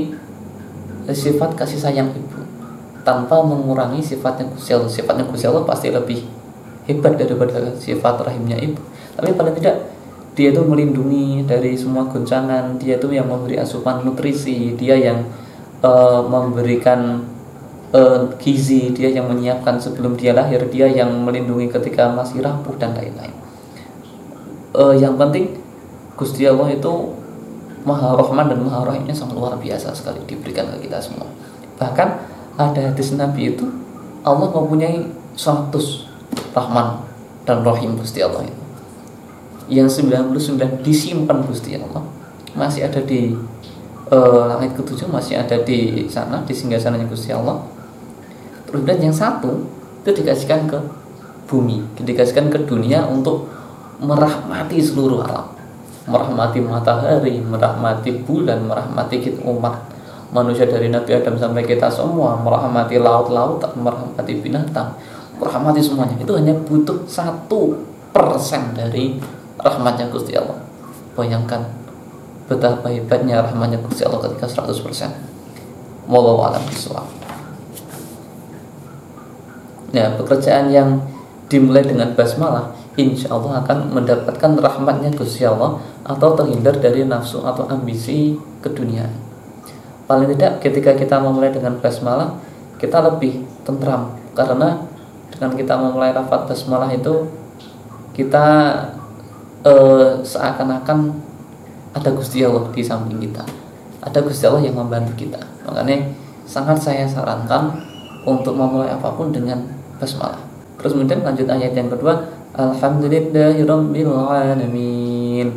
sifat 1.05 1.53
kasih 1.53 1.77
sayang 1.77 2.09
tanpa 3.05 3.37
mengurangi 3.45 4.01
sifatnya 4.01 4.49
Gusti 4.49 4.73
Allah 4.73 4.89
sifatnya 4.89 5.29
Gusti 5.29 5.45
Allah 5.45 5.61
pasti 5.61 5.93
lebih 5.93 6.25
hebat 6.89 7.17
daripada 7.17 7.73
sifat 7.77 8.25
rahimnya 8.25 8.57
ibu. 8.57 8.81
Tapi 9.15 9.31
paling 9.37 9.55
tidak 9.61 9.95
dia 10.35 10.51
itu 10.51 10.61
melindungi 10.67 11.47
dari 11.47 11.77
semua 11.79 12.05
goncangan. 12.11 12.75
Dia 12.75 12.99
itu 12.99 13.07
yang 13.13 13.31
memberi 13.31 13.55
asupan 13.55 14.03
nutrisi. 14.03 14.75
Dia 14.75 14.99
yang 14.99 15.23
uh, 15.79 16.27
memberikan 16.27 17.23
uh, 17.95 18.27
gizi. 18.35 18.91
Dia 18.91 19.15
yang 19.15 19.31
menyiapkan 19.31 19.79
sebelum 19.79 20.19
dia 20.19 20.35
lahir. 20.35 20.59
Dia 20.67 20.91
yang 20.91 21.23
melindungi 21.23 21.71
ketika 21.71 22.11
masih 22.11 22.43
rapuh 22.43 22.75
dan 22.75 22.91
lain-lain. 22.99 23.31
Uh, 24.75 24.91
yang 24.91 25.15
penting 25.15 25.55
Gusti 26.19 26.43
Allah 26.43 26.67
itu 26.75 27.15
Maha 27.87 28.19
Rahman 28.19 28.51
dan 28.51 28.59
Maha 28.59 28.91
Rahimnya 28.91 29.15
sangat 29.15 29.39
luar 29.39 29.55
biasa 29.55 29.95
sekali 29.95 30.19
diberikan 30.27 30.67
ke 30.75 30.89
kita 30.89 30.99
semua. 30.99 31.31
Bahkan 31.79 32.34
ada 32.55 32.79
hadis 32.91 33.11
Nabi 33.15 33.55
itu 33.55 33.67
Allah 34.23 34.49
mempunyai 34.49 35.05
100 35.35 35.71
Rahman 36.55 37.03
dan 37.45 37.61
Rahim 37.61 37.99
Gusti 37.99 38.23
Allah 38.23 38.47
itu. 38.47 38.63
Yang 39.69 40.01
99 40.07 40.81
disimpan 40.81 41.43
Gusti 41.45 41.77
Allah. 41.77 42.01
Masih 42.55 42.87
ada 42.87 43.03
di 43.03 43.35
uh, 44.09 44.43
langit 44.49 44.73
ketujuh 44.79 45.11
masih 45.11 45.37
ada 45.37 45.59
di 45.61 46.07
sana 46.07 46.41
di 46.47 46.53
singgah 46.55 46.79
sananya 46.79 47.05
Gusti 47.05 47.35
Allah. 47.35 47.61
Terus 48.65 48.81
dan 48.87 48.97
yang 49.03 49.13
satu 49.13 49.67
itu 50.01 50.23
dikasihkan 50.23 50.69
ke 50.69 50.77
bumi 51.45 51.81
dikasihkan 52.01 52.49
ke 52.49 52.65
dunia 52.65 53.05
untuk 53.05 53.51
merahmati 54.01 54.81
seluruh 54.81 55.21
alam. 55.21 55.53
Merahmati 56.05 56.61
matahari 56.61 57.41
merahmati 57.41 58.21
bulan 58.25 58.69
merahmati 58.69 59.37
umat 59.41 59.94
manusia 60.35 60.67
dari 60.67 60.91
Nabi 60.91 61.15
Adam 61.15 61.39
sampai 61.39 61.63
kita 61.63 61.87
semua 61.87 62.35
merahmati 62.43 62.99
laut-laut 62.99 63.63
merahmati 63.79 64.43
binatang 64.43 64.91
merahmati 65.39 65.79
semuanya 65.79 66.19
itu 66.19 66.35
hanya 66.35 66.51
butuh 66.51 67.07
satu 67.07 67.79
persen 68.11 68.75
dari 68.75 69.15
rahmatnya 69.63 70.11
Gusti 70.11 70.35
Allah 70.35 70.59
bayangkan 71.15 71.63
betapa 72.51 72.91
hebatnya 72.91 73.39
rahmatnya 73.39 73.79
Gusti 73.79 74.03
Allah 74.03 74.19
ketika 74.27 74.45
100% 74.67 75.35
Wallahu 76.05 76.45
alam. 76.45 76.61
Nah, 79.89 80.07
pekerjaan 80.21 80.69
yang 80.69 81.01
dimulai 81.49 81.81
dengan 81.81 82.13
basmalah 82.13 82.73
insya 82.93 83.33
Allah 83.33 83.65
akan 83.65 83.89
mendapatkan 83.89 84.51
rahmatnya 84.59 85.09
Gusti 85.17 85.47
Allah 85.49 85.81
atau 86.05 86.37
terhindar 86.37 86.77
dari 86.77 87.01
nafsu 87.07 87.41
atau 87.41 87.65
ambisi 87.65 88.37
ke 88.61 88.69
dunia. 88.69 89.09
Paling 90.05 90.29
tidak 90.37 90.61
ketika 90.61 90.93
kita 90.93 91.17
memulai 91.17 91.49
dengan 91.49 91.81
basmalah 91.81 92.37
kita 92.77 93.01
lebih 93.01 93.41
tentram. 93.65 94.13
Karena 94.37 94.85
dengan 95.33 95.51
kita 95.57 95.73
memulai 95.75 96.13
rafat 96.13 96.49
basmalah 96.49 96.89
itu 96.93 97.25
kita 98.13 98.45
eh, 99.65 100.21
seakan-akan 100.21 101.17
ada 101.95 102.09
Gusti 102.13 102.45
Allah 102.45 102.69
di 102.69 102.85
samping 102.85 103.17
kita. 103.17 103.41
Ada 104.05 104.21
Gusti 104.21 104.45
Allah 104.45 104.61
yang 104.61 104.77
membantu 104.77 105.17
kita. 105.17 105.41
Makanya 105.65 106.13
sangat 106.45 106.77
saya 106.77 107.09
sarankan 107.09 107.73
untuk 108.25 108.57
memulai 108.57 108.89
apa 108.89 109.13
pun 109.13 109.29
dengan 109.29 109.61
basmalah 110.01 110.41
terus 110.81 110.97
kemudian 110.97 111.21
lanjut 111.21 111.45
ayat 111.49 111.73
yang 111.77 111.89
kedua 111.89 112.25
Alhamdulillahirobbilalamin 112.55 115.51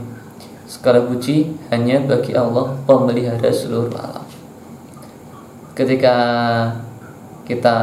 segala 0.68 1.00
puji 1.08 1.56
hanya 1.72 2.04
bagi 2.04 2.36
Allah 2.36 2.76
pemelihara 2.84 3.48
seluruh 3.48 3.96
alam 3.96 4.27
ketika 5.78 6.16
kita 7.46 7.76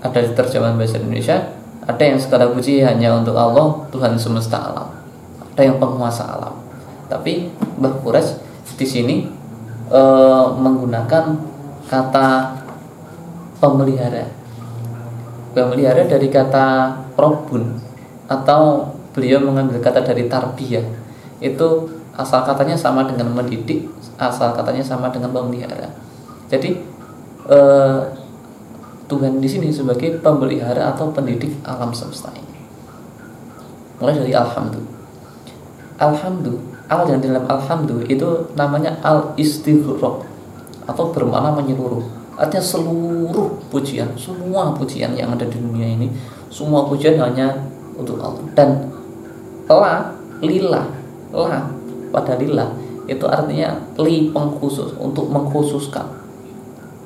ada 0.00 0.18
di 0.24 0.32
terjemahan 0.32 0.80
bahasa 0.80 0.96
Indonesia 0.96 1.52
ada 1.84 2.00
yang 2.00 2.16
segala 2.16 2.48
puji 2.48 2.80
hanya 2.80 3.12
untuk 3.20 3.36
Allah 3.36 3.84
Tuhan 3.92 4.16
semesta 4.16 4.56
alam. 4.56 4.88
Ada 5.52 5.68
yang 5.68 5.76
penguasa 5.76 6.24
alam. 6.24 6.56
Tapi 7.08 7.52
Mbah 7.80 8.00
Kures 8.00 8.40
di 8.76 8.86
sini 8.88 9.16
e, 9.88 10.02
menggunakan 10.56 11.24
kata 11.88 12.28
pemelihara. 13.60 14.28
Pemelihara 15.52 16.04
dari 16.08 16.28
kata 16.28 16.96
probun 17.16 17.76
atau 18.28 18.92
beliau 19.16 19.40
mengambil 19.40 19.80
kata 19.80 20.04
dari 20.04 20.28
tarbiyah. 20.28 20.84
Itu 21.40 21.88
asal 22.18 22.44
katanya 22.44 22.74
sama 22.74 23.06
dengan 23.06 23.30
mendidik 23.30 23.86
asal 24.18 24.50
katanya 24.50 24.82
sama 24.82 25.06
dengan 25.14 25.30
pemelihara 25.30 25.86
jadi 26.50 26.80
e, 27.48 27.58
Tuhan 29.08 29.40
di 29.40 29.48
sini 29.48 29.72
sebagai 29.72 30.20
pemelihara 30.20 30.92
atau 30.92 31.08
pendidik 31.08 31.56
alam 31.64 31.96
semesta 31.96 32.28
ini. 32.36 32.60
Mulai 33.98 34.20
dari 34.20 34.32
alhamdulillah. 34.36 34.96
Alhamdu 35.98 36.54
al 36.88 37.04
yang 37.08 37.20
dalam 37.20 37.44
alhamdu 37.48 38.04
itu 38.08 38.48
namanya 38.56 38.96
al 39.04 39.36
istighraq 39.36 40.24
atau 40.88 41.04
bermakna 41.12 41.52
menyeluruh. 41.56 42.04
Artinya 42.38 42.62
seluruh 42.62 43.58
pujian 43.68 44.14
semua 44.14 44.70
pujian 44.76 45.12
yang 45.18 45.34
ada 45.34 45.44
di 45.44 45.58
dunia 45.58 45.90
ini 45.90 46.08
semua 46.48 46.86
pujian 46.86 47.18
hanya 47.18 47.52
untuk 47.98 48.20
Allah. 48.22 48.44
Dan 48.54 48.88
la 49.68 50.14
lillah 50.40 50.86
la 51.32 51.60
pada 52.08 52.40
lillah 52.40 52.72
itu 53.08 53.24
artinya 53.24 53.76
li 54.00 54.32
pengkhusus 54.32 54.96
untuk 55.00 55.28
mengkhususkan 55.28 56.17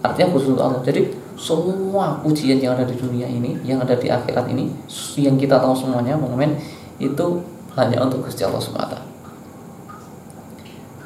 artinya 0.02 0.28
khusus 0.34 0.52
untuk 0.52 0.66
Allah. 0.66 0.82
Jadi 0.82 1.08
semua 1.38 2.20
pujian 2.20 2.60
yang 2.60 2.76
ada 2.76 2.84
di 2.84 2.94
dunia 2.94 3.26
ini 3.26 3.58
yang 3.66 3.82
ada 3.82 3.96
di 3.96 4.06
akhirat 4.06 4.46
ini 4.52 4.70
yang 5.18 5.34
kita 5.40 5.58
tahu 5.58 5.74
semuanya 5.74 6.14
momen 6.14 6.54
itu 7.00 7.42
hanya 7.74 8.04
untuk 8.04 8.26
Gusti 8.28 8.44
Allah 8.44 8.62
semata. 8.62 8.98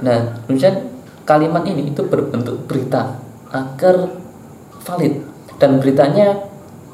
Nah 0.02 0.42
kemudian 0.44 0.92
kalimat 1.24 1.62
ini 1.64 1.94
itu 1.94 2.02
berbentuk 2.04 2.66
berita 2.66 3.16
agar 3.52 4.10
valid. 4.82 5.24
Dan 5.56 5.80
beritanya 5.80 6.36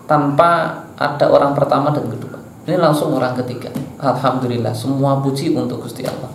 tanpa 0.07 0.83
ada 0.95 1.27
orang 1.27 1.51
pertama 1.51 1.91
dan 1.91 2.07
kedua. 2.07 2.39
Ini 2.63 2.79
langsung 2.79 3.11
orang 3.19 3.35
ketiga. 3.43 3.75
Alhamdulillah 3.99 4.71
semua 4.71 5.19
puji 5.19 5.51
untuk 5.51 5.83
Gusti 5.83 6.07
Allah. 6.07 6.31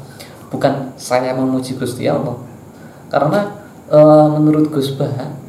Bukan 0.52 0.92
saya 1.00 1.32
memuji 1.32 1.80
Gusti 1.80 2.04
Allah. 2.04 2.36
Karena 3.08 3.48
e, 3.88 4.00
menurut 4.36 4.68
Gus 4.68 4.92
Bah 5.00 5.47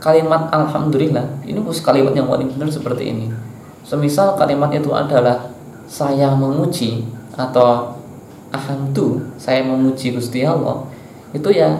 kalimat 0.00 0.48
Alhamdulillah 0.48 1.44
ini 1.44 1.60
kalimat 1.84 2.16
yang 2.16 2.26
paling 2.26 2.48
benar 2.56 2.72
seperti 2.72 3.12
ini. 3.12 3.28
Semisal 3.84 4.34
kalimat 4.34 4.72
itu 4.72 4.90
adalah 4.90 5.52
saya 5.84 6.32
memuji 6.32 7.04
atau 7.36 7.94
ahamdu 8.50 9.22
saya 9.38 9.62
memuji 9.62 10.10
Gusti 10.10 10.42
Allah 10.42 10.82
itu 11.30 11.46
ya 11.54 11.78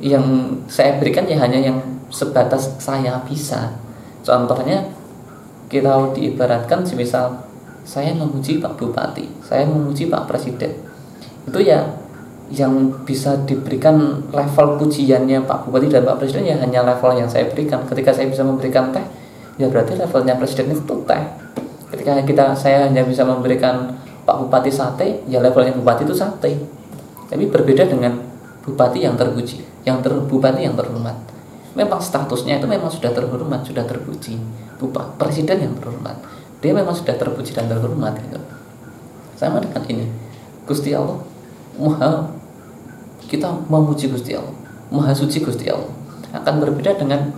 yang 0.00 0.24
saya 0.70 0.96
berikan 0.96 1.28
ya 1.28 1.36
hanya 1.42 1.58
yang 1.58 1.78
sebatas 2.08 2.78
saya 2.80 3.20
bisa. 3.26 3.74
Contohnya 4.22 4.88
kita 5.68 6.14
diibaratkan 6.16 6.86
semisal 6.86 7.44
saya 7.84 8.12
memuji 8.16 8.60
Pak 8.60 8.78
Bupati 8.78 9.28
saya 9.44 9.66
memuji 9.66 10.06
Pak 10.06 10.30
Presiden. 10.30 10.72
Itu 11.44 11.58
ya 11.60 11.84
yang 12.48 13.04
bisa 13.04 13.36
diberikan 13.44 14.24
level 14.32 14.80
pujiannya 14.80 15.44
Pak 15.44 15.68
Bupati 15.68 15.92
dan 15.92 16.04
Pak 16.08 16.16
Presiden 16.16 16.48
ya 16.48 16.56
hanya 16.56 16.80
level 16.80 17.12
yang 17.12 17.28
saya 17.28 17.44
berikan. 17.52 17.84
Ketika 17.84 18.16
saya 18.16 18.32
bisa 18.32 18.40
memberikan 18.40 18.88
teh, 18.88 19.04
ya 19.60 19.68
berarti 19.68 20.00
levelnya 20.00 20.32
Presiden 20.40 20.72
itu 20.72 20.94
teh. 21.04 21.22
Ketika 21.92 22.24
kita 22.24 22.44
saya 22.56 22.88
hanya 22.88 23.04
bisa 23.04 23.24
memberikan 23.28 24.00
Pak 24.24 24.36
Bupati 24.44 24.72
sate, 24.72 25.24
ya 25.28 25.44
levelnya 25.44 25.76
Bupati 25.76 26.08
itu 26.08 26.16
sate. 26.16 26.56
Tapi 27.28 27.44
berbeda 27.52 27.84
dengan 27.84 28.16
Bupati 28.64 29.04
yang 29.04 29.16
terpuji, 29.16 29.60
yang 29.84 30.00
ter, 30.00 30.12
Bupati 30.16 30.64
yang 30.64 30.72
terhormat. 30.72 31.16
Memang 31.76 32.00
statusnya 32.00 32.60
itu 32.60 32.66
memang 32.66 32.88
sudah 32.88 33.12
terhormat, 33.12 33.60
sudah 33.60 33.84
terpuji. 33.84 34.40
Bupati 34.80 35.20
Presiden 35.20 35.68
yang 35.68 35.74
terhormat, 35.76 36.16
dia 36.64 36.72
memang 36.72 36.96
sudah 36.96 37.12
terpuji 37.12 37.52
dan 37.52 37.68
terhormat 37.68 38.16
gitu. 38.24 38.40
Sama 39.36 39.60
dengan 39.60 39.84
ini, 39.86 40.08
Gusti 40.64 40.96
Allah 40.96 41.20
Maha 41.78 42.37
kita 43.28 43.52
memuji 43.68 44.08
Gusti 44.08 44.32
Allah 44.32 44.68
Maha 44.88 45.12
suci 45.12 45.44
Gusti 45.44 45.68
Allah. 45.68 45.92
Akan 46.32 46.60
berbeda 46.60 46.96
dengan 46.96 47.32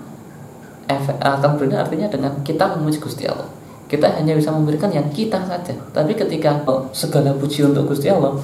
efek 0.87 1.18
akan 1.18 1.59
berbeda 1.59 1.87
artinya 1.87 2.06
dengan 2.11 2.32
kita 2.47 2.78
memuji 2.78 3.02
Gusti 3.02 3.26
Allah. 3.26 3.47
Kita 3.90 4.06
hanya 4.06 4.38
bisa 4.38 4.54
memberikan 4.54 4.90
yang 4.94 5.11
kita 5.11 5.42
saja. 5.42 5.75
Tapi 5.90 6.14
ketika 6.14 6.62
segala 6.94 7.35
puji 7.35 7.66
untuk 7.66 7.90
Gusti 7.90 8.06
Allah 8.06 8.38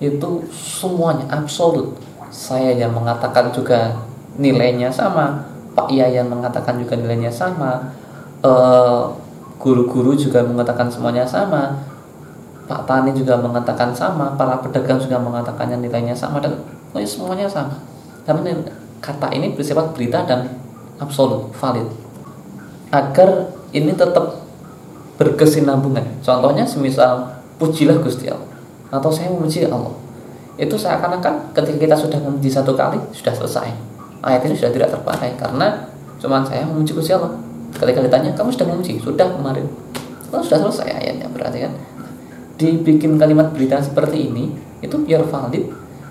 itu 0.00 0.44
semuanya 0.52 1.28
absolut. 1.28 1.92
Saya 2.32 2.72
yang 2.72 2.96
mengatakan 2.96 3.52
juga 3.52 3.92
nilainya 4.40 4.88
sama 4.88 5.44
Pak 5.76 5.92
yang 5.92 6.32
mengatakan 6.32 6.80
juga 6.80 6.96
nilainya 6.96 7.28
sama 7.28 7.92
eh, 8.40 9.02
guru-guru 9.60 10.16
juga 10.16 10.40
mengatakan 10.40 10.88
semuanya 10.88 11.28
sama 11.28 11.76
Pak 12.70 12.86
Tani 12.86 13.10
juga 13.10 13.34
mengatakan 13.34 13.90
sama, 13.90 14.38
para 14.38 14.62
pedagang 14.62 15.02
juga 15.02 15.18
mengatakannya 15.18 15.82
nilainya 15.82 16.14
sama 16.14 16.38
dan 16.38 16.54
oh, 16.94 17.00
semuanya 17.06 17.46
sama. 17.46 17.76
Tapi 18.26 18.46
kata 19.00 19.32
ini 19.34 19.56
bersifat 19.56 19.96
berita 19.96 20.26
dan 20.26 20.46
absolut, 21.00 21.50
valid. 21.56 21.86
Agar 22.90 23.54
ini 23.70 23.94
tetap 23.94 24.42
berkesinambungan. 25.16 26.22
Contohnya 26.24 26.66
semisal 26.66 27.42
pujilah 27.60 28.00
Gusti 28.00 28.28
Allah 28.32 28.50
atau 28.90 29.10
saya 29.12 29.30
memuji 29.30 29.68
Allah. 29.68 29.94
Itu 30.60 30.76
seakan-akan 30.76 31.54
ketika 31.56 31.78
kita 31.78 31.96
sudah 31.96 32.18
memuji 32.20 32.50
satu 32.50 32.74
kali 32.74 32.98
sudah 33.14 33.32
selesai. 33.32 33.70
Ayat 34.20 34.44
ini 34.44 34.52
sudah 34.58 34.72
tidak 34.74 34.92
terpakai 34.92 35.38
karena 35.40 35.88
cuma 36.20 36.44
saya 36.44 36.66
memuji 36.66 36.92
Gusti 36.92 37.14
Allah. 37.14 37.32
Ketika 37.70 38.02
ditanya, 38.02 38.34
kamu 38.34 38.50
sudah 38.50 38.66
memuji? 38.66 38.98
Sudah 38.98 39.30
kemarin. 39.30 39.64
Oh, 40.34 40.42
sudah 40.42 40.58
selesai 40.66 40.90
ayatnya 40.90 41.26
berarti 41.30 41.66
kan 41.66 41.72
dibikin 42.60 43.16
kalimat 43.16 43.56
berita 43.56 43.80
seperti 43.80 44.28
ini 44.28 44.52
itu 44.84 44.92
biar 45.00 45.24
valid 45.24 45.64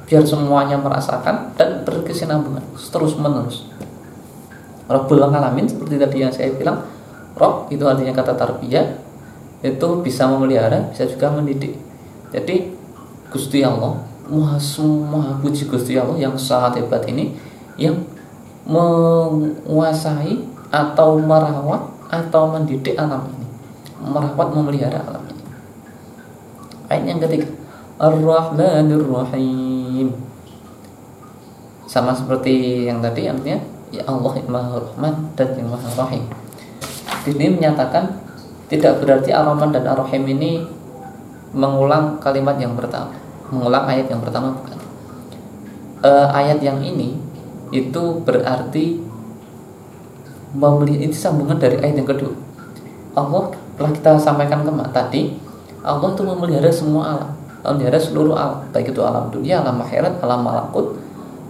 biar 0.10 0.26
semuanya 0.26 0.82
merasakan 0.82 1.54
dan 1.54 1.86
berkesinambungan 1.86 2.65
terus 2.74 3.13
menerus. 3.13 3.69
Rabbul 4.89 5.22
Alamin 5.22 5.69
seperti 5.69 6.02
tadi 6.02 6.26
yang 6.26 6.34
saya 6.34 6.50
bilang 6.58 6.82
Rob 7.38 7.69
itu 7.69 7.86
artinya 7.86 8.10
kata 8.17 8.34
tarbiyah 8.34 8.98
itu 9.62 9.88
bisa 10.02 10.26
memelihara 10.26 10.89
bisa 10.89 11.06
juga 11.06 11.30
mendidik. 11.30 11.78
Jadi 12.34 12.74
Gusti 13.30 13.62
Allah 13.62 14.02
Maha 14.26 14.58
semua 14.58 15.38
puji 15.38 15.69
Gusti 15.69 15.93
Allah 15.93 16.17
yang 16.17 16.34
sangat 16.34 16.82
hebat 16.82 17.06
ini 17.06 17.38
yang 17.78 18.02
menguasai 18.65 20.41
atau 20.74 21.22
merawat 21.22 21.86
atau 22.10 22.50
mendidik 22.50 22.98
alam 22.98 23.30
ini. 23.30 23.45
Merawat 24.10 24.50
memelihara 24.58 25.06
alam 25.06 25.22
ini. 25.30 25.43
Ayat 26.89 27.06
yang 27.06 27.22
ketiga 27.22 27.59
Ar-Rahmanir 28.00 29.04
Rahim 29.12 30.16
Sama 31.84 32.16
seperti 32.16 32.88
yang 32.88 33.04
tadi 33.04 33.28
artinya 33.28 33.60
Ya 33.92 34.08
Allah 34.08 34.40
yang 34.40 34.48
Maha 34.48 34.80
Rahman 34.80 35.36
dan 35.36 35.52
yang 35.60 35.68
Maha 35.68 35.90
Rahim. 36.00 36.24
Di 37.28 37.36
sini 37.36 37.60
menyatakan 37.60 38.24
Tidak 38.72 39.04
berarti 39.04 39.36
Ar-Rahman 39.36 39.76
dan 39.76 39.84
Ar-Rahim 39.84 40.24
ini 40.32 40.64
Mengulang 41.52 42.24
kalimat 42.24 42.56
yang 42.56 42.80
pertama 42.80 43.12
Mengulang 43.52 43.84
ayat 43.84 44.08
yang 44.08 44.24
pertama 44.24 44.56
bukan. 44.56 44.80
E, 46.00 46.12
Ayat 46.32 46.64
yang 46.64 46.80
ini 46.80 47.20
Itu 47.76 48.24
berarti 48.24 49.04
Memilih, 50.56 51.04
ini 51.04 51.14
sambungan 51.14 51.62
dari 51.62 51.78
ayat 51.78 52.02
yang 52.02 52.10
kedua. 52.10 52.34
Allah 53.14 53.54
telah 53.78 53.92
kita 53.94 54.18
sampaikan 54.18 54.66
kemarin 54.66 54.90
tadi 54.90 55.38
Allah 55.86 56.10
tuh 56.18 56.26
memelihara 56.26 56.74
semua 56.74 57.04
alam 57.06 57.38
memelihara 57.63 58.00
seluruh 58.00 58.36
alam 58.36 58.63
baik 58.72 58.95
itu 58.95 59.02
alam 59.04 59.28
dunia 59.30 59.60
alam 59.60 59.80
akhirat 59.84 60.24
alam 60.24 60.39
malakut 60.41 60.95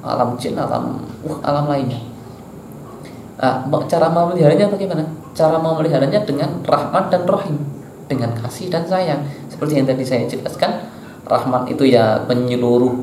alam 0.01 0.33
jin 0.39 0.55
alam 0.55 1.03
uh, 1.27 1.39
alam 1.43 1.67
lainnya. 1.69 1.99
Nah, 3.39 3.63
cara 3.87 4.11
memeliharanya 4.11 4.67
bagaimana? 4.67 5.03
Cara 5.31 5.55
memeliharanya 5.55 6.27
dengan 6.27 6.59
rahmat 6.63 7.07
dan 7.07 7.23
rohim 7.23 7.55
dengan 8.11 8.35
kasih 8.35 8.67
dan 8.67 8.83
sayang. 8.83 9.23
Seperti 9.47 9.79
yang 9.79 9.87
tadi 9.87 10.03
saya 10.03 10.27
jelaskan 10.27 10.91
rahmat 11.23 11.71
itu 11.71 11.87
ya 11.87 12.25
menyeluruh 12.27 12.99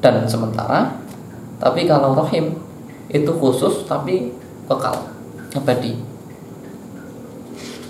dan 0.00 0.24
sementara 0.26 1.00
tapi 1.60 1.84
kalau 1.84 2.16
rohim 2.16 2.56
itu 3.12 3.30
khusus 3.36 3.84
tapi 3.84 4.32
kekal 4.64 5.12
abadi. 5.52 6.00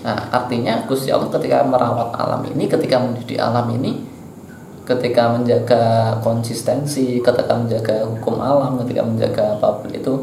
Nah, 0.01 0.17
artinya 0.33 0.81
Gusti 0.89 1.13
Allah 1.13 1.29
ketika 1.29 1.61
merawat 1.61 2.09
alam 2.17 2.41
ini, 2.49 2.65
ketika 2.65 2.97
mendidik 2.97 3.37
alam 3.37 3.69
ini, 3.69 4.01
ketika 4.85 5.37
menjaga 5.37 6.17
konsistensi, 6.19 7.21
ketika 7.21 7.53
menjaga 7.53 8.05
hukum 8.05 8.41
alam, 8.41 8.81
ketika 8.81 9.01
menjaga 9.05 9.43
apa 9.59 9.81
pun 9.81 9.89
itu, 9.93 10.13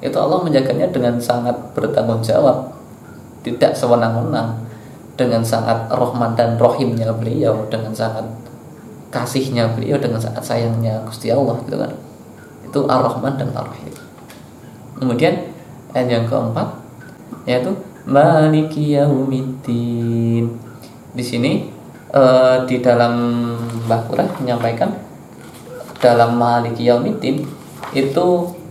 itu 0.00 0.16
Allah 0.16 0.40
menjaganya 0.44 0.88
dengan 0.92 1.18
sangat 1.18 1.56
bertanggung 1.74 2.22
jawab, 2.22 2.70
tidak 3.42 3.74
sewenang-wenang, 3.74 4.66
dengan 5.16 5.42
sangat 5.42 5.88
rohman 5.90 6.36
dan 6.36 6.60
rohimnya 6.60 7.10
beliau, 7.16 7.66
dengan 7.72 7.90
sangat 7.96 8.24
kasihnya 9.10 9.72
beliau, 9.72 9.96
dengan 9.96 10.20
sangat 10.20 10.44
sayangnya 10.44 11.00
Gusti 11.08 11.32
Allah 11.32 11.56
gitu 11.64 11.76
kan. 11.80 11.92
Itu 12.68 12.84
ar-Rahman 12.84 13.40
dan 13.40 13.50
ar-Rahim. 13.56 13.94
Kemudian 15.00 15.34
ayat 15.96 16.08
yang 16.08 16.24
keempat 16.28 16.68
yaitu 17.48 17.72
Maliki 18.06 18.94
yaumiddin. 18.94 20.46
Di 21.16 21.24
sini 21.24 21.75
uh, 22.12 22.62
di 22.68 22.82
dalam 22.82 23.14
Mbah 23.86 24.02
Qurah 24.06 24.28
menyampaikan 24.42 24.92
dalam 26.02 26.36
Maliki 26.36 26.86
yaumiddin 26.86 27.46
itu 27.96 28.26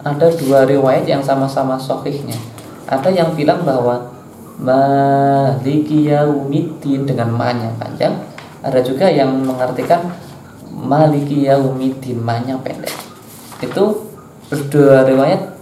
ada 0.06 0.30
dua 0.30 0.69
riwayat 0.69 1.10
yang 1.10 1.24
sama-sama 1.26 1.80
sahihnya. 1.80 2.38
Ada 2.86 3.10
yang 3.10 3.34
bilang 3.34 3.65
bahwa 3.65 4.13
Maliki 4.62 6.08
yaumiddin 6.08 7.04
dengan 7.04 7.34
ma-nya 7.34 7.74
panjang, 7.76 8.15
ada 8.62 8.80
juga 8.80 9.10
yang 9.10 9.34
mengartikan 9.43 10.13
Maliki 10.69 11.50
yaumiddin 11.50 12.21
ma-nya 12.21 12.56
pendek. 12.62 12.93
Itu 13.60 14.06
berdua 14.45 15.10
riwayat 15.10 15.56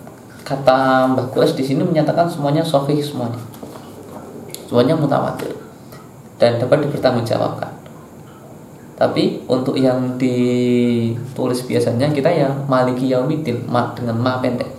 kata 0.43 1.07
Mbah 1.15 1.31
Quraisy 1.31 1.55
di 1.55 1.63
sini 1.63 1.81
menyatakan 1.87 2.27
semuanya 2.27 2.59
sahih 2.59 2.99
semuanya 2.99 3.39
semuanya 4.67 4.99
mutawatir 4.99 5.55
dan 6.37 6.57
dapat 6.57 6.87
dipertanggungjawabkan. 6.87 7.83
Tapi 8.93 9.41
untuk 9.49 9.75
yang 9.75 10.15
ditulis 10.21 11.65
biasanya 11.65 12.13
kita 12.13 12.29
ya 12.29 12.49
maliki 12.69 13.09
yaumidin 13.09 13.65
ma 13.65 13.91
dengan 13.97 14.21
ma 14.21 14.37
pendek. 14.37 14.69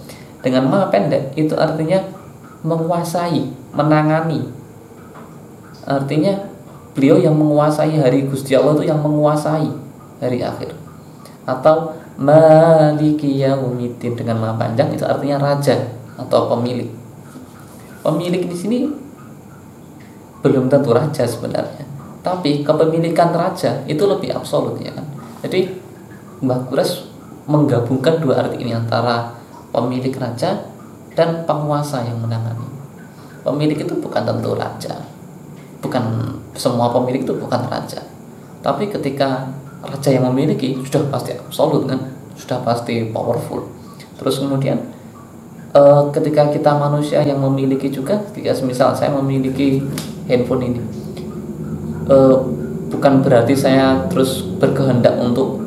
Dengan 0.41 0.71
ma 0.71 0.87
pendek 0.89 1.35
itu 1.35 1.53
artinya 1.59 1.99
menguasai, 2.63 3.51
menangani. 3.75 4.49
Artinya 5.85 6.47
beliau 6.95 7.21
yang 7.21 7.37
menguasai 7.37 7.99
hari 7.99 8.25
Gusti 8.31 8.55
Allah 8.57 8.79
itu 8.79 8.89
yang 8.89 9.03
menguasai 9.03 9.69
hari 10.23 10.41
akhir. 10.41 10.73
Atau 11.45 11.93
maliki 12.17 13.43
yaumidin 13.43 14.15
dengan 14.15 14.41
ma 14.41 14.55
panjang 14.55 14.95
itu 14.95 15.03
artinya 15.03 15.43
raja 15.43 15.75
atau 16.15 16.49
pemilik. 16.55 16.89
Pemilik 18.01 18.47
di 18.47 18.57
sini 18.57 18.79
belum 20.45 20.69
tentu 20.69 20.93
raja 20.93 21.25
sebenarnya. 21.25 21.89
Tapi 22.21 22.61
kepemilikan 22.61 23.33
raja 23.33 23.81
itu 23.89 24.05
lebih 24.05 24.37
absolut 24.37 24.77
ya 24.77 24.93
kan? 24.93 25.09
Jadi 25.41 25.73
Mbah 26.45 26.69
Kures 26.69 27.09
menggabungkan 27.49 28.21
dua 28.21 28.45
arti 28.45 28.61
ini 28.61 28.77
antara 28.77 29.33
pemilik 29.73 30.13
raja 30.21 30.69
dan 31.17 31.49
penguasa 31.49 32.05
yang 32.05 32.21
menangani. 32.21 32.69
Pemilik 33.41 33.77
itu 33.81 33.97
bukan 33.97 34.25
tentu 34.25 34.53
raja. 34.53 35.01
Bukan 35.81 36.05
semua 36.57 36.93
pemilik 36.93 37.25
itu 37.25 37.33
bukan 37.37 37.65
raja. 37.69 38.05
Tapi 38.61 38.89
ketika 38.89 39.49
raja 39.85 40.09
yang 40.13 40.29
memiliki 40.33 40.81
sudah 40.85 41.09
pasti 41.09 41.37
absolut 41.37 41.89
kan? 41.89 42.01
Sudah 42.37 42.61
pasti 42.65 43.09
powerful. 43.13 43.69
Terus 44.17 44.41
kemudian 44.41 44.81
uh, 45.77 46.09
ketika 46.09 46.49
kita 46.49 46.73
manusia 46.77 47.21
yang 47.21 47.41
memiliki 47.45 47.93
juga 47.93 48.17
ketika 48.33 48.57
misal 48.65 48.97
saya 48.97 49.13
memiliki 49.13 49.85
handphone 50.29 50.63
ini. 50.73 50.81
Uh, 52.05 52.37
bukan 52.93 53.25
berarti 53.25 53.57
saya 53.57 54.05
terus 54.13 54.45
berkehendak 54.61 55.17
untuk 55.19 55.61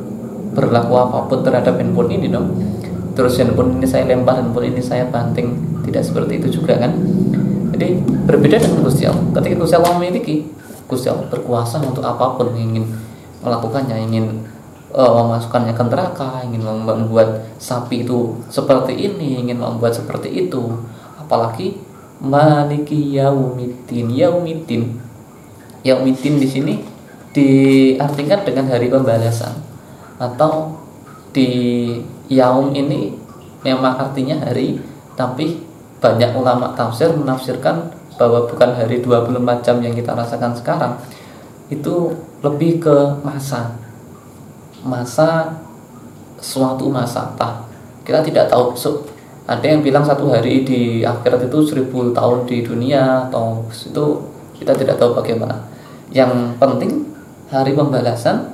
berlaku 0.53 0.93
apa 0.97 1.29
pun 1.29 1.41
terhadap 1.45 1.77
handphone 1.77 2.09
ini 2.13 2.29
dong. 2.29 2.53
Terus 3.17 3.37
handphone 3.41 3.81
ini 3.81 3.85
saya 3.89 4.05
lempar 4.05 4.37
handphone 4.37 4.69
ini 4.73 4.81
saya 4.81 5.09
banting 5.09 5.81
tidak 5.85 6.05
seperti 6.05 6.41
itu 6.41 6.61
juga 6.61 6.77
kan? 6.77 6.93
Jadi 7.77 8.01
berbeda 8.25 8.57
dengan 8.57 8.81
Gusti 8.85 9.05
ketika 9.09 9.55
Gusti 9.57 9.77
memiliki 9.77 10.35
Gusti 10.89 11.09
berkuasa 11.09 11.83
untuk 11.83 12.01
apa 12.01 12.37
pun 12.37 12.53
yang 12.57 12.73
ingin 12.73 12.85
melakukannya 13.43 13.97
ingin 14.01 14.45
uh, 14.97 15.11
memasukkannya 15.23 15.77
ke 15.77 15.83
neraka, 15.85 16.29
ingin 16.47 16.63
membuat 16.63 17.53
sapi 17.61 18.01
itu 18.01 18.39
seperti 18.49 18.97
ini, 18.97 19.45
ingin 19.45 19.61
membuat 19.61 19.93
seperti 19.93 20.31
itu. 20.47 20.81
Apalagi 21.21 21.77
maliki 22.21 23.17
yaumiddin. 23.17 24.07
Yaumiddin. 24.09 24.83
Yaumiddin 25.85 26.35
di 26.41 26.47
sini 26.47 26.75
diartikan 27.37 28.41
dengan 28.41 28.65
hari 28.73 28.89
pembalasan 28.89 29.53
atau 30.17 30.73
di 31.29 31.93
yaum 32.33 32.73
ini 32.73 33.13
memang 33.61 33.93
artinya 33.93 34.41
hari 34.41 34.81
tapi 35.13 35.61
banyak 36.01 36.33
ulama 36.33 36.73
tafsir 36.73 37.13
menafsirkan 37.13 37.93
bahwa 38.17 38.49
bukan 38.49 38.73
hari 38.73 39.05
24 39.05 39.61
jam 39.61 39.77
yang 39.85 39.93
kita 39.93 40.17
rasakan 40.17 40.57
sekarang 40.57 40.93
itu 41.69 42.17
lebih 42.41 42.81
ke 42.81 42.97
masa 43.21 43.77
masa 44.81 45.61
suatu 46.41 46.89
masa 46.89 47.33
tak 47.37 47.65
kita 48.01 48.25
tidak 48.25 48.49
tahu 48.49 48.73
ada 49.47 49.63
yang 49.63 49.79
bilang 49.79 50.03
satu 50.03 50.27
hari 50.27 50.67
di 50.67 51.07
akhirat 51.07 51.47
itu 51.47 51.63
seribu 51.63 52.11
tahun 52.11 52.43
di 52.43 52.67
dunia 52.67 53.31
atau 53.31 53.63
itu 53.71 54.05
kita 54.59 54.75
tidak 54.75 54.99
tahu 54.99 55.15
bagaimana. 55.15 55.63
Yang 56.11 56.59
penting 56.59 57.07
hari 57.47 57.71
pembalasan 57.71 58.51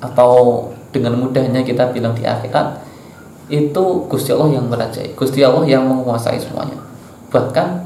atau 0.00 0.64
dengan 0.88 1.12
mudahnya 1.20 1.60
kita 1.60 1.92
bilang 1.92 2.16
di 2.16 2.24
akhirat 2.24 2.80
itu 3.52 3.84
Gusti 4.08 4.32
Allah 4.32 4.60
yang 4.60 4.68
merajai 4.68 5.12
Gusti 5.12 5.44
Allah 5.44 5.68
yang 5.68 5.84
menguasai 5.84 6.40
semuanya. 6.40 6.80
Bahkan 7.28 7.84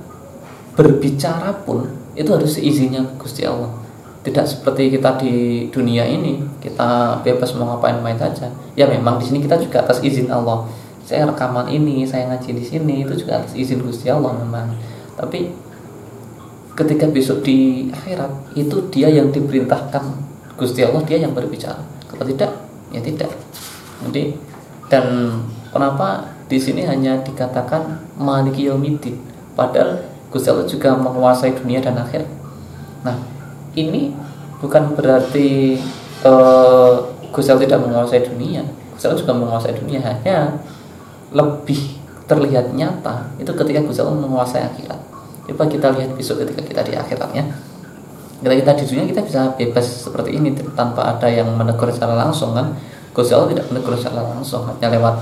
berbicara 0.78 1.50
pun 1.66 1.90
itu 2.14 2.30
harus 2.30 2.54
seizinnya 2.54 3.02
Gusti 3.18 3.42
Allah. 3.42 3.82
Tidak 4.22 4.46
seperti 4.46 4.94
kita 4.94 5.18
di 5.18 5.66
dunia 5.74 6.06
ini 6.06 6.38
kita 6.62 7.18
bebas 7.26 7.58
mau 7.58 7.74
ngapain 7.74 7.98
main 7.98 8.14
saja. 8.14 8.46
Ya 8.78 8.86
memang 8.86 9.18
di 9.18 9.26
sini 9.26 9.42
kita 9.42 9.58
juga 9.58 9.82
atas 9.82 9.98
izin 10.06 10.30
Allah 10.30 10.70
saya 11.12 11.28
rekaman 11.28 11.68
ini 11.68 12.08
saya 12.08 12.24
ngaji 12.32 12.56
di 12.56 12.64
sini 12.64 12.94
itu 13.04 13.12
juga 13.20 13.44
atas 13.44 13.52
izin 13.52 13.84
Gusti 13.84 14.08
Allah 14.08 14.32
memang. 14.32 14.72
Tapi 15.12 15.52
ketika 16.72 17.04
besok 17.12 17.44
di 17.44 17.92
akhirat 17.92 18.56
itu 18.56 18.88
dia 18.88 19.12
yang 19.12 19.28
diperintahkan 19.28 20.00
Gusti 20.56 20.80
Allah 20.80 21.04
dia 21.04 21.20
yang 21.20 21.36
berbicara. 21.36 21.84
Kalau 22.08 22.24
tidak 22.24 22.48
ya 22.88 23.04
tidak. 23.04 23.28
Jadi 24.08 24.40
dan 24.88 25.36
kenapa 25.68 26.32
di 26.48 26.56
sini 26.56 26.88
hanya 26.88 27.20
dikatakan 27.20 28.00
maliki 28.16 28.72
yaumiddin? 28.72 29.20
Padahal 29.52 30.00
Gusti 30.32 30.48
Allah 30.48 30.64
juga 30.64 30.96
menguasai 30.96 31.52
dunia 31.52 31.84
dan 31.84 32.00
akhirat. 32.00 32.32
Nah 33.04 33.20
ini 33.76 34.16
bukan 34.64 34.96
berarti 34.96 35.76
uh, 36.24 37.04
Gusel 37.28 37.60
tidak 37.60 37.84
menguasai 37.84 38.24
dunia. 38.24 38.64
Gusel 38.96 39.12
juga 39.12 39.36
menguasai 39.36 39.76
dunia. 39.76 40.00
Hanya 40.00 40.56
lebih 41.32 41.98
terlihat 42.28 42.72
nyata 42.72 43.28
itu 43.36 43.50
ketika 43.52 43.80
Gusel 43.84 44.08
menguasai 44.12 44.64
akhirat. 44.64 45.00
Coba 45.48 45.66
kita 45.66 45.90
lihat 45.92 46.14
besok 46.14 46.46
ketika 46.46 46.62
kita 46.62 46.80
di 46.86 46.92
akhiratnya 46.94 47.44
ketika 48.42 48.58
kita 48.58 48.72
di 48.74 48.84
dunia 48.90 49.04
kita 49.06 49.20
bisa 49.22 49.40
bebas 49.54 49.86
seperti 49.86 50.34
ini 50.34 50.50
tanpa 50.74 51.14
ada 51.14 51.30
yang 51.30 51.54
menegur 51.54 51.86
secara 51.94 52.18
langsung 52.18 52.58
kan? 52.58 52.74
Gusel 53.14 53.46
tidak 53.54 53.70
menegur 53.70 53.94
secara 53.94 54.26
langsung 54.26 54.66
hanya 54.66 54.98
lewat 54.98 55.14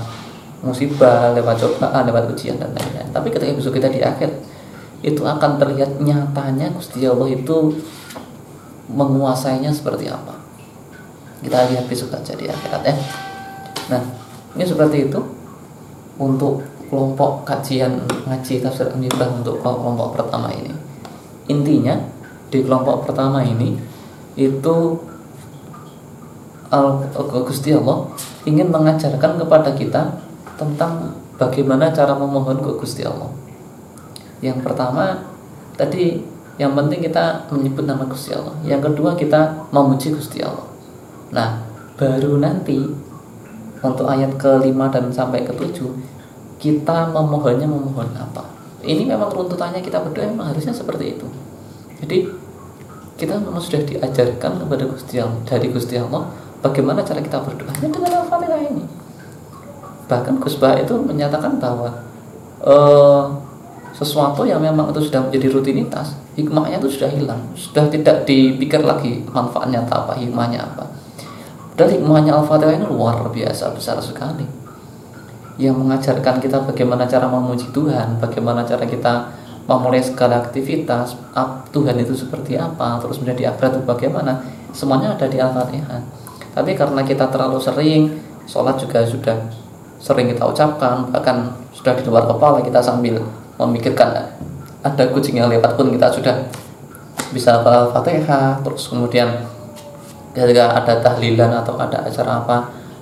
musibah, 0.65 1.33
lewat 1.37 1.61
cobaan, 1.61 2.01
lewat 2.09 2.33
ujian 2.33 2.57
dan 2.57 2.73
lain-lain. 2.73 3.09
Tapi 3.13 3.27
ketika 3.29 3.51
besok 3.53 3.77
kita 3.77 3.93
di 3.93 4.01
akhir 4.01 4.29
itu 5.01 5.21
akan 5.21 5.57
terlihat 5.57 6.01
nyatanya 6.01 6.73
Gusti 6.73 7.05
Allah 7.05 7.29
itu 7.29 7.77
menguasainya 8.89 9.69
seperti 9.69 10.09
apa. 10.09 10.37
Kita 11.41 11.57
lihat 11.69 11.85
besok 11.89 12.13
saja 12.13 12.33
di 12.33 12.49
akhirat 12.49 12.81
ya. 12.85 12.95
Nah 13.93 14.01
ini 14.57 14.65
seperti 14.65 15.09
itu 15.09 15.19
untuk 16.21 16.61
kelompok 16.93 17.41
kajian 17.49 18.05
ngaji 18.29 18.61
tafsir 18.61 18.93
Amibah 18.93 19.31
untuk 19.33 19.57
kelompok 19.65 20.21
pertama 20.21 20.53
ini 20.53 20.69
intinya 21.49 21.97
di 22.53 22.61
kelompok 22.61 23.09
pertama 23.09 23.41
ini 23.41 23.79
itu 24.37 24.99
Al 26.71 27.03
Gusti 27.43 27.75
Allah 27.75 28.07
ingin 28.47 28.71
mengajarkan 28.71 29.35
kepada 29.35 29.75
kita 29.75 30.23
tentang 30.55 31.11
bagaimana 31.35 31.91
cara 31.91 32.15
memohon 32.15 32.63
ke 32.63 32.71
Gusti 32.79 33.03
Allah. 33.03 33.27
Yang 34.39 34.63
pertama 34.63 35.19
tadi 35.75 36.23
yang 36.55 36.71
penting 36.77 37.03
kita 37.03 37.51
menyebut 37.51 37.83
nama 37.83 38.07
Gusti 38.07 38.31
Allah. 38.31 38.55
Yang 38.63 38.93
kedua 38.93 39.19
kita 39.19 39.67
memuji 39.75 40.15
Gusti 40.15 40.39
Allah. 40.39 40.69
Nah, 41.35 41.59
baru 41.99 42.39
nanti 42.39 42.87
untuk 43.81 44.05
ayat 44.05 44.37
kelima 44.37 44.87
dan 44.93 45.09
sampai 45.09 45.45
ketujuh 45.45 45.89
kita 46.61 47.09
memohonnya 47.09 47.65
memohon 47.65 48.09
apa? 48.13 48.45
Ini 48.81 49.05
memang 49.05 49.33
runtutannya 49.33 49.81
kita 49.81 50.01
berdoa 50.01 50.29
memang 50.29 50.53
harusnya 50.53 50.73
seperti 50.73 51.17
itu. 51.17 51.27
Jadi 52.01 52.29
kita 53.17 53.37
memang 53.37 53.61
sudah 53.61 53.81
diajarkan 53.85 54.61
kepada 54.61 54.83
Gusti 54.89 55.21
Allah 55.21 55.41
dari 55.45 55.69
Gusti 55.69 55.97
Allah 55.97 56.29
bagaimana 56.61 57.01
cara 57.05 57.21
kita 57.21 57.41
berdoa 57.41 57.73
ini 57.81 57.89
dengan 57.89 58.25
Al-Fatihah 58.25 58.61
ini. 58.69 58.85
Bahkan 60.09 60.33
Gus 60.41 60.57
itu 60.57 60.95
menyatakan 61.01 61.57
bahwa 61.61 61.89
uh, 62.61 63.25
sesuatu 63.95 64.47
yang 64.47 64.63
memang 64.63 64.89
itu 64.89 65.11
sudah 65.11 65.21
menjadi 65.27 65.47
rutinitas 65.51 66.15
hikmahnya 66.33 66.79
itu 66.79 66.89
sudah 66.89 67.11
hilang 67.11 67.41
sudah 67.53 67.85
tidak 67.91 68.23
dipikir 68.23 68.79
lagi 68.81 69.21
manfaatnya 69.29 69.83
apa 69.85 70.15
hikmahnya 70.15 70.63
apa 70.63 70.87
dan 71.81 71.89
hikmahnya 71.89 72.37
Al-Fatihah 72.37 72.77
ini 72.77 72.85
luar 72.85 73.25
biasa 73.33 73.73
besar 73.73 73.97
sekali. 73.97 74.45
Yang 75.57 75.81
mengajarkan 75.81 76.37
kita 76.37 76.61
bagaimana 76.61 77.09
cara 77.09 77.25
memuji 77.25 77.73
Tuhan 77.73 78.21
bagaimana 78.21 78.61
cara 78.61 78.85
kita 78.85 79.33
memulai 79.65 80.01
segala 80.01 80.45
aktivitas 80.45 81.17
Tuhan 81.73 81.97
itu 81.97 82.13
seperti 82.13 82.57
apa 82.57 83.01
terus 83.01 83.21
menjadi 83.21 83.53
akhirat 83.53 83.77
itu 83.77 83.85
bagaimana 83.85 84.41
semuanya 84.73 85.17
ada 85.17 85.25
di 85.25 85.37
Al-Fatihah 85.37 86.01
tapi 86.53 86.73
karena 86.73 87.01
kita 87.05 87.29
terlalu 87.29 87.61
sering 87.61 88.09
sholat 88.49 88.77
juga 88.81 89.05
sudah 89.05 89.37
sering 90.01 90.33
kita 90.33 90.43
ucapkan 90.49 91.13
bahkan 91.13 91.53
sudah 91.77 91.93
di 91.93 92.03
luar 92.09 92.25
kepala 92.25 92.57
kita 92.65 92.81
sambil 92.81 93.21
memikirkan 93.61 94.17
ada 94.81 95.03
kucing 95.13 95.37
yang 95.37 95.47
lewat 95.47 95.77
pun 95.77 95.93
kita 95.93 96.09
sudah 96.09 96.35
bisa 97.31 97.61
al-fatihah 97.61 98.59
terus 98.65 98.89
kemudian 98.89 99.29
ketika 100.31 100.79
ada 100.79 100.93
tahlilan 101.03 101.51
atau 101.51 101.75
ada 101.75 102.07
acara 102.07 102.43
apa 102.43 102.57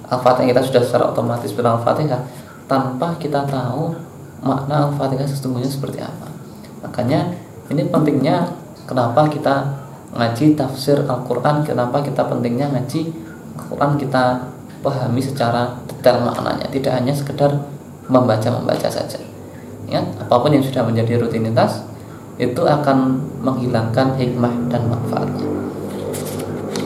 al-fatihah 0.10 0.50
kita 0.50 0.62
sudah 0.66 0.82
secara 0.82 1.06
otomatis 1.14 1.54
bilang 1.54 1.78
al-fatihah 1.82 2.22
tanpa 2.66 3.14
kita 3.22 3.46
tahu 3.46 3.94
makna 4.42 4.90
al-fatihah 4.90 5.30
sesungguhnya 5.30 5.70
seperti 5.70 6.02
apa. 6.02 6.28
Makanya 6.86 7.38
ini 7.70 7.86
pentingnya 7.90 8.50
kenapa 8.90 9.30
kita 9.30 9.78
ngaji 10.10 10.58
tafsir 10.58 11.06
Al-Quran 11.06 11.62
kenapa 11.62 12.02
kita 12.02 12.26
pentingnya 12.26 12.74
ngaji 12.74 13.14
Al-Quran 13.62 14.02
kita 14.02 14.50
pahami 14.82 15.22
secara 15.22 15.78
detail 15.86 16.26
maknanya. 16.26 16.66
Tidak 16.74 16.90
hanya 16.90 17.14
sekedar 17.14 17.54
membaca-membaca 18.10 18.90
saja. 18.90 19.22
Ya 19.86 20.02
apa 20.02 20.34
pun 20.42 20.50
yang 20.50 20.66
sudah 20.66 20.82
menjadi 20.82 21.22
rutinitas 21.22 21.86
itu 22.42 22.62
akan 22.64 23.20
menghilangkan 23.44 24.18
hikmah 24.18 24.72
dan 24.72 24.88
manfaatnya 24.88 25.69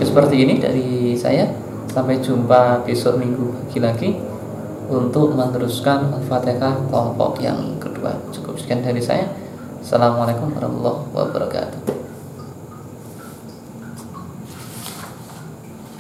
seperti 0.04 0.36
ini 0.44 0.60
dari 0.60 1.16
saya. 1.16 1.48
Sampai 1.90 2.20
jumpa 2.20 2.84
besok 2.88 3.22
minggu 3.22 3.54
lagi 3.54 3.80
lagi 3.80 4.10
untuk 4.90 5.36
meneruskan 5.38 6.12
Al-Fatihah 6.14 6.90
kelompok 6.90 7.40
yang 7.44 7.78
kedua. 7.78 8.18
Cukup 8.34 8.58
sekian 8.60 8.82
dari 8.82 9.00
saya. 9.00 9.30
Assalamualaikum 9.84 10.52
warahmatullahi 10.56 11.12
wabarakatuh 11.12 12.03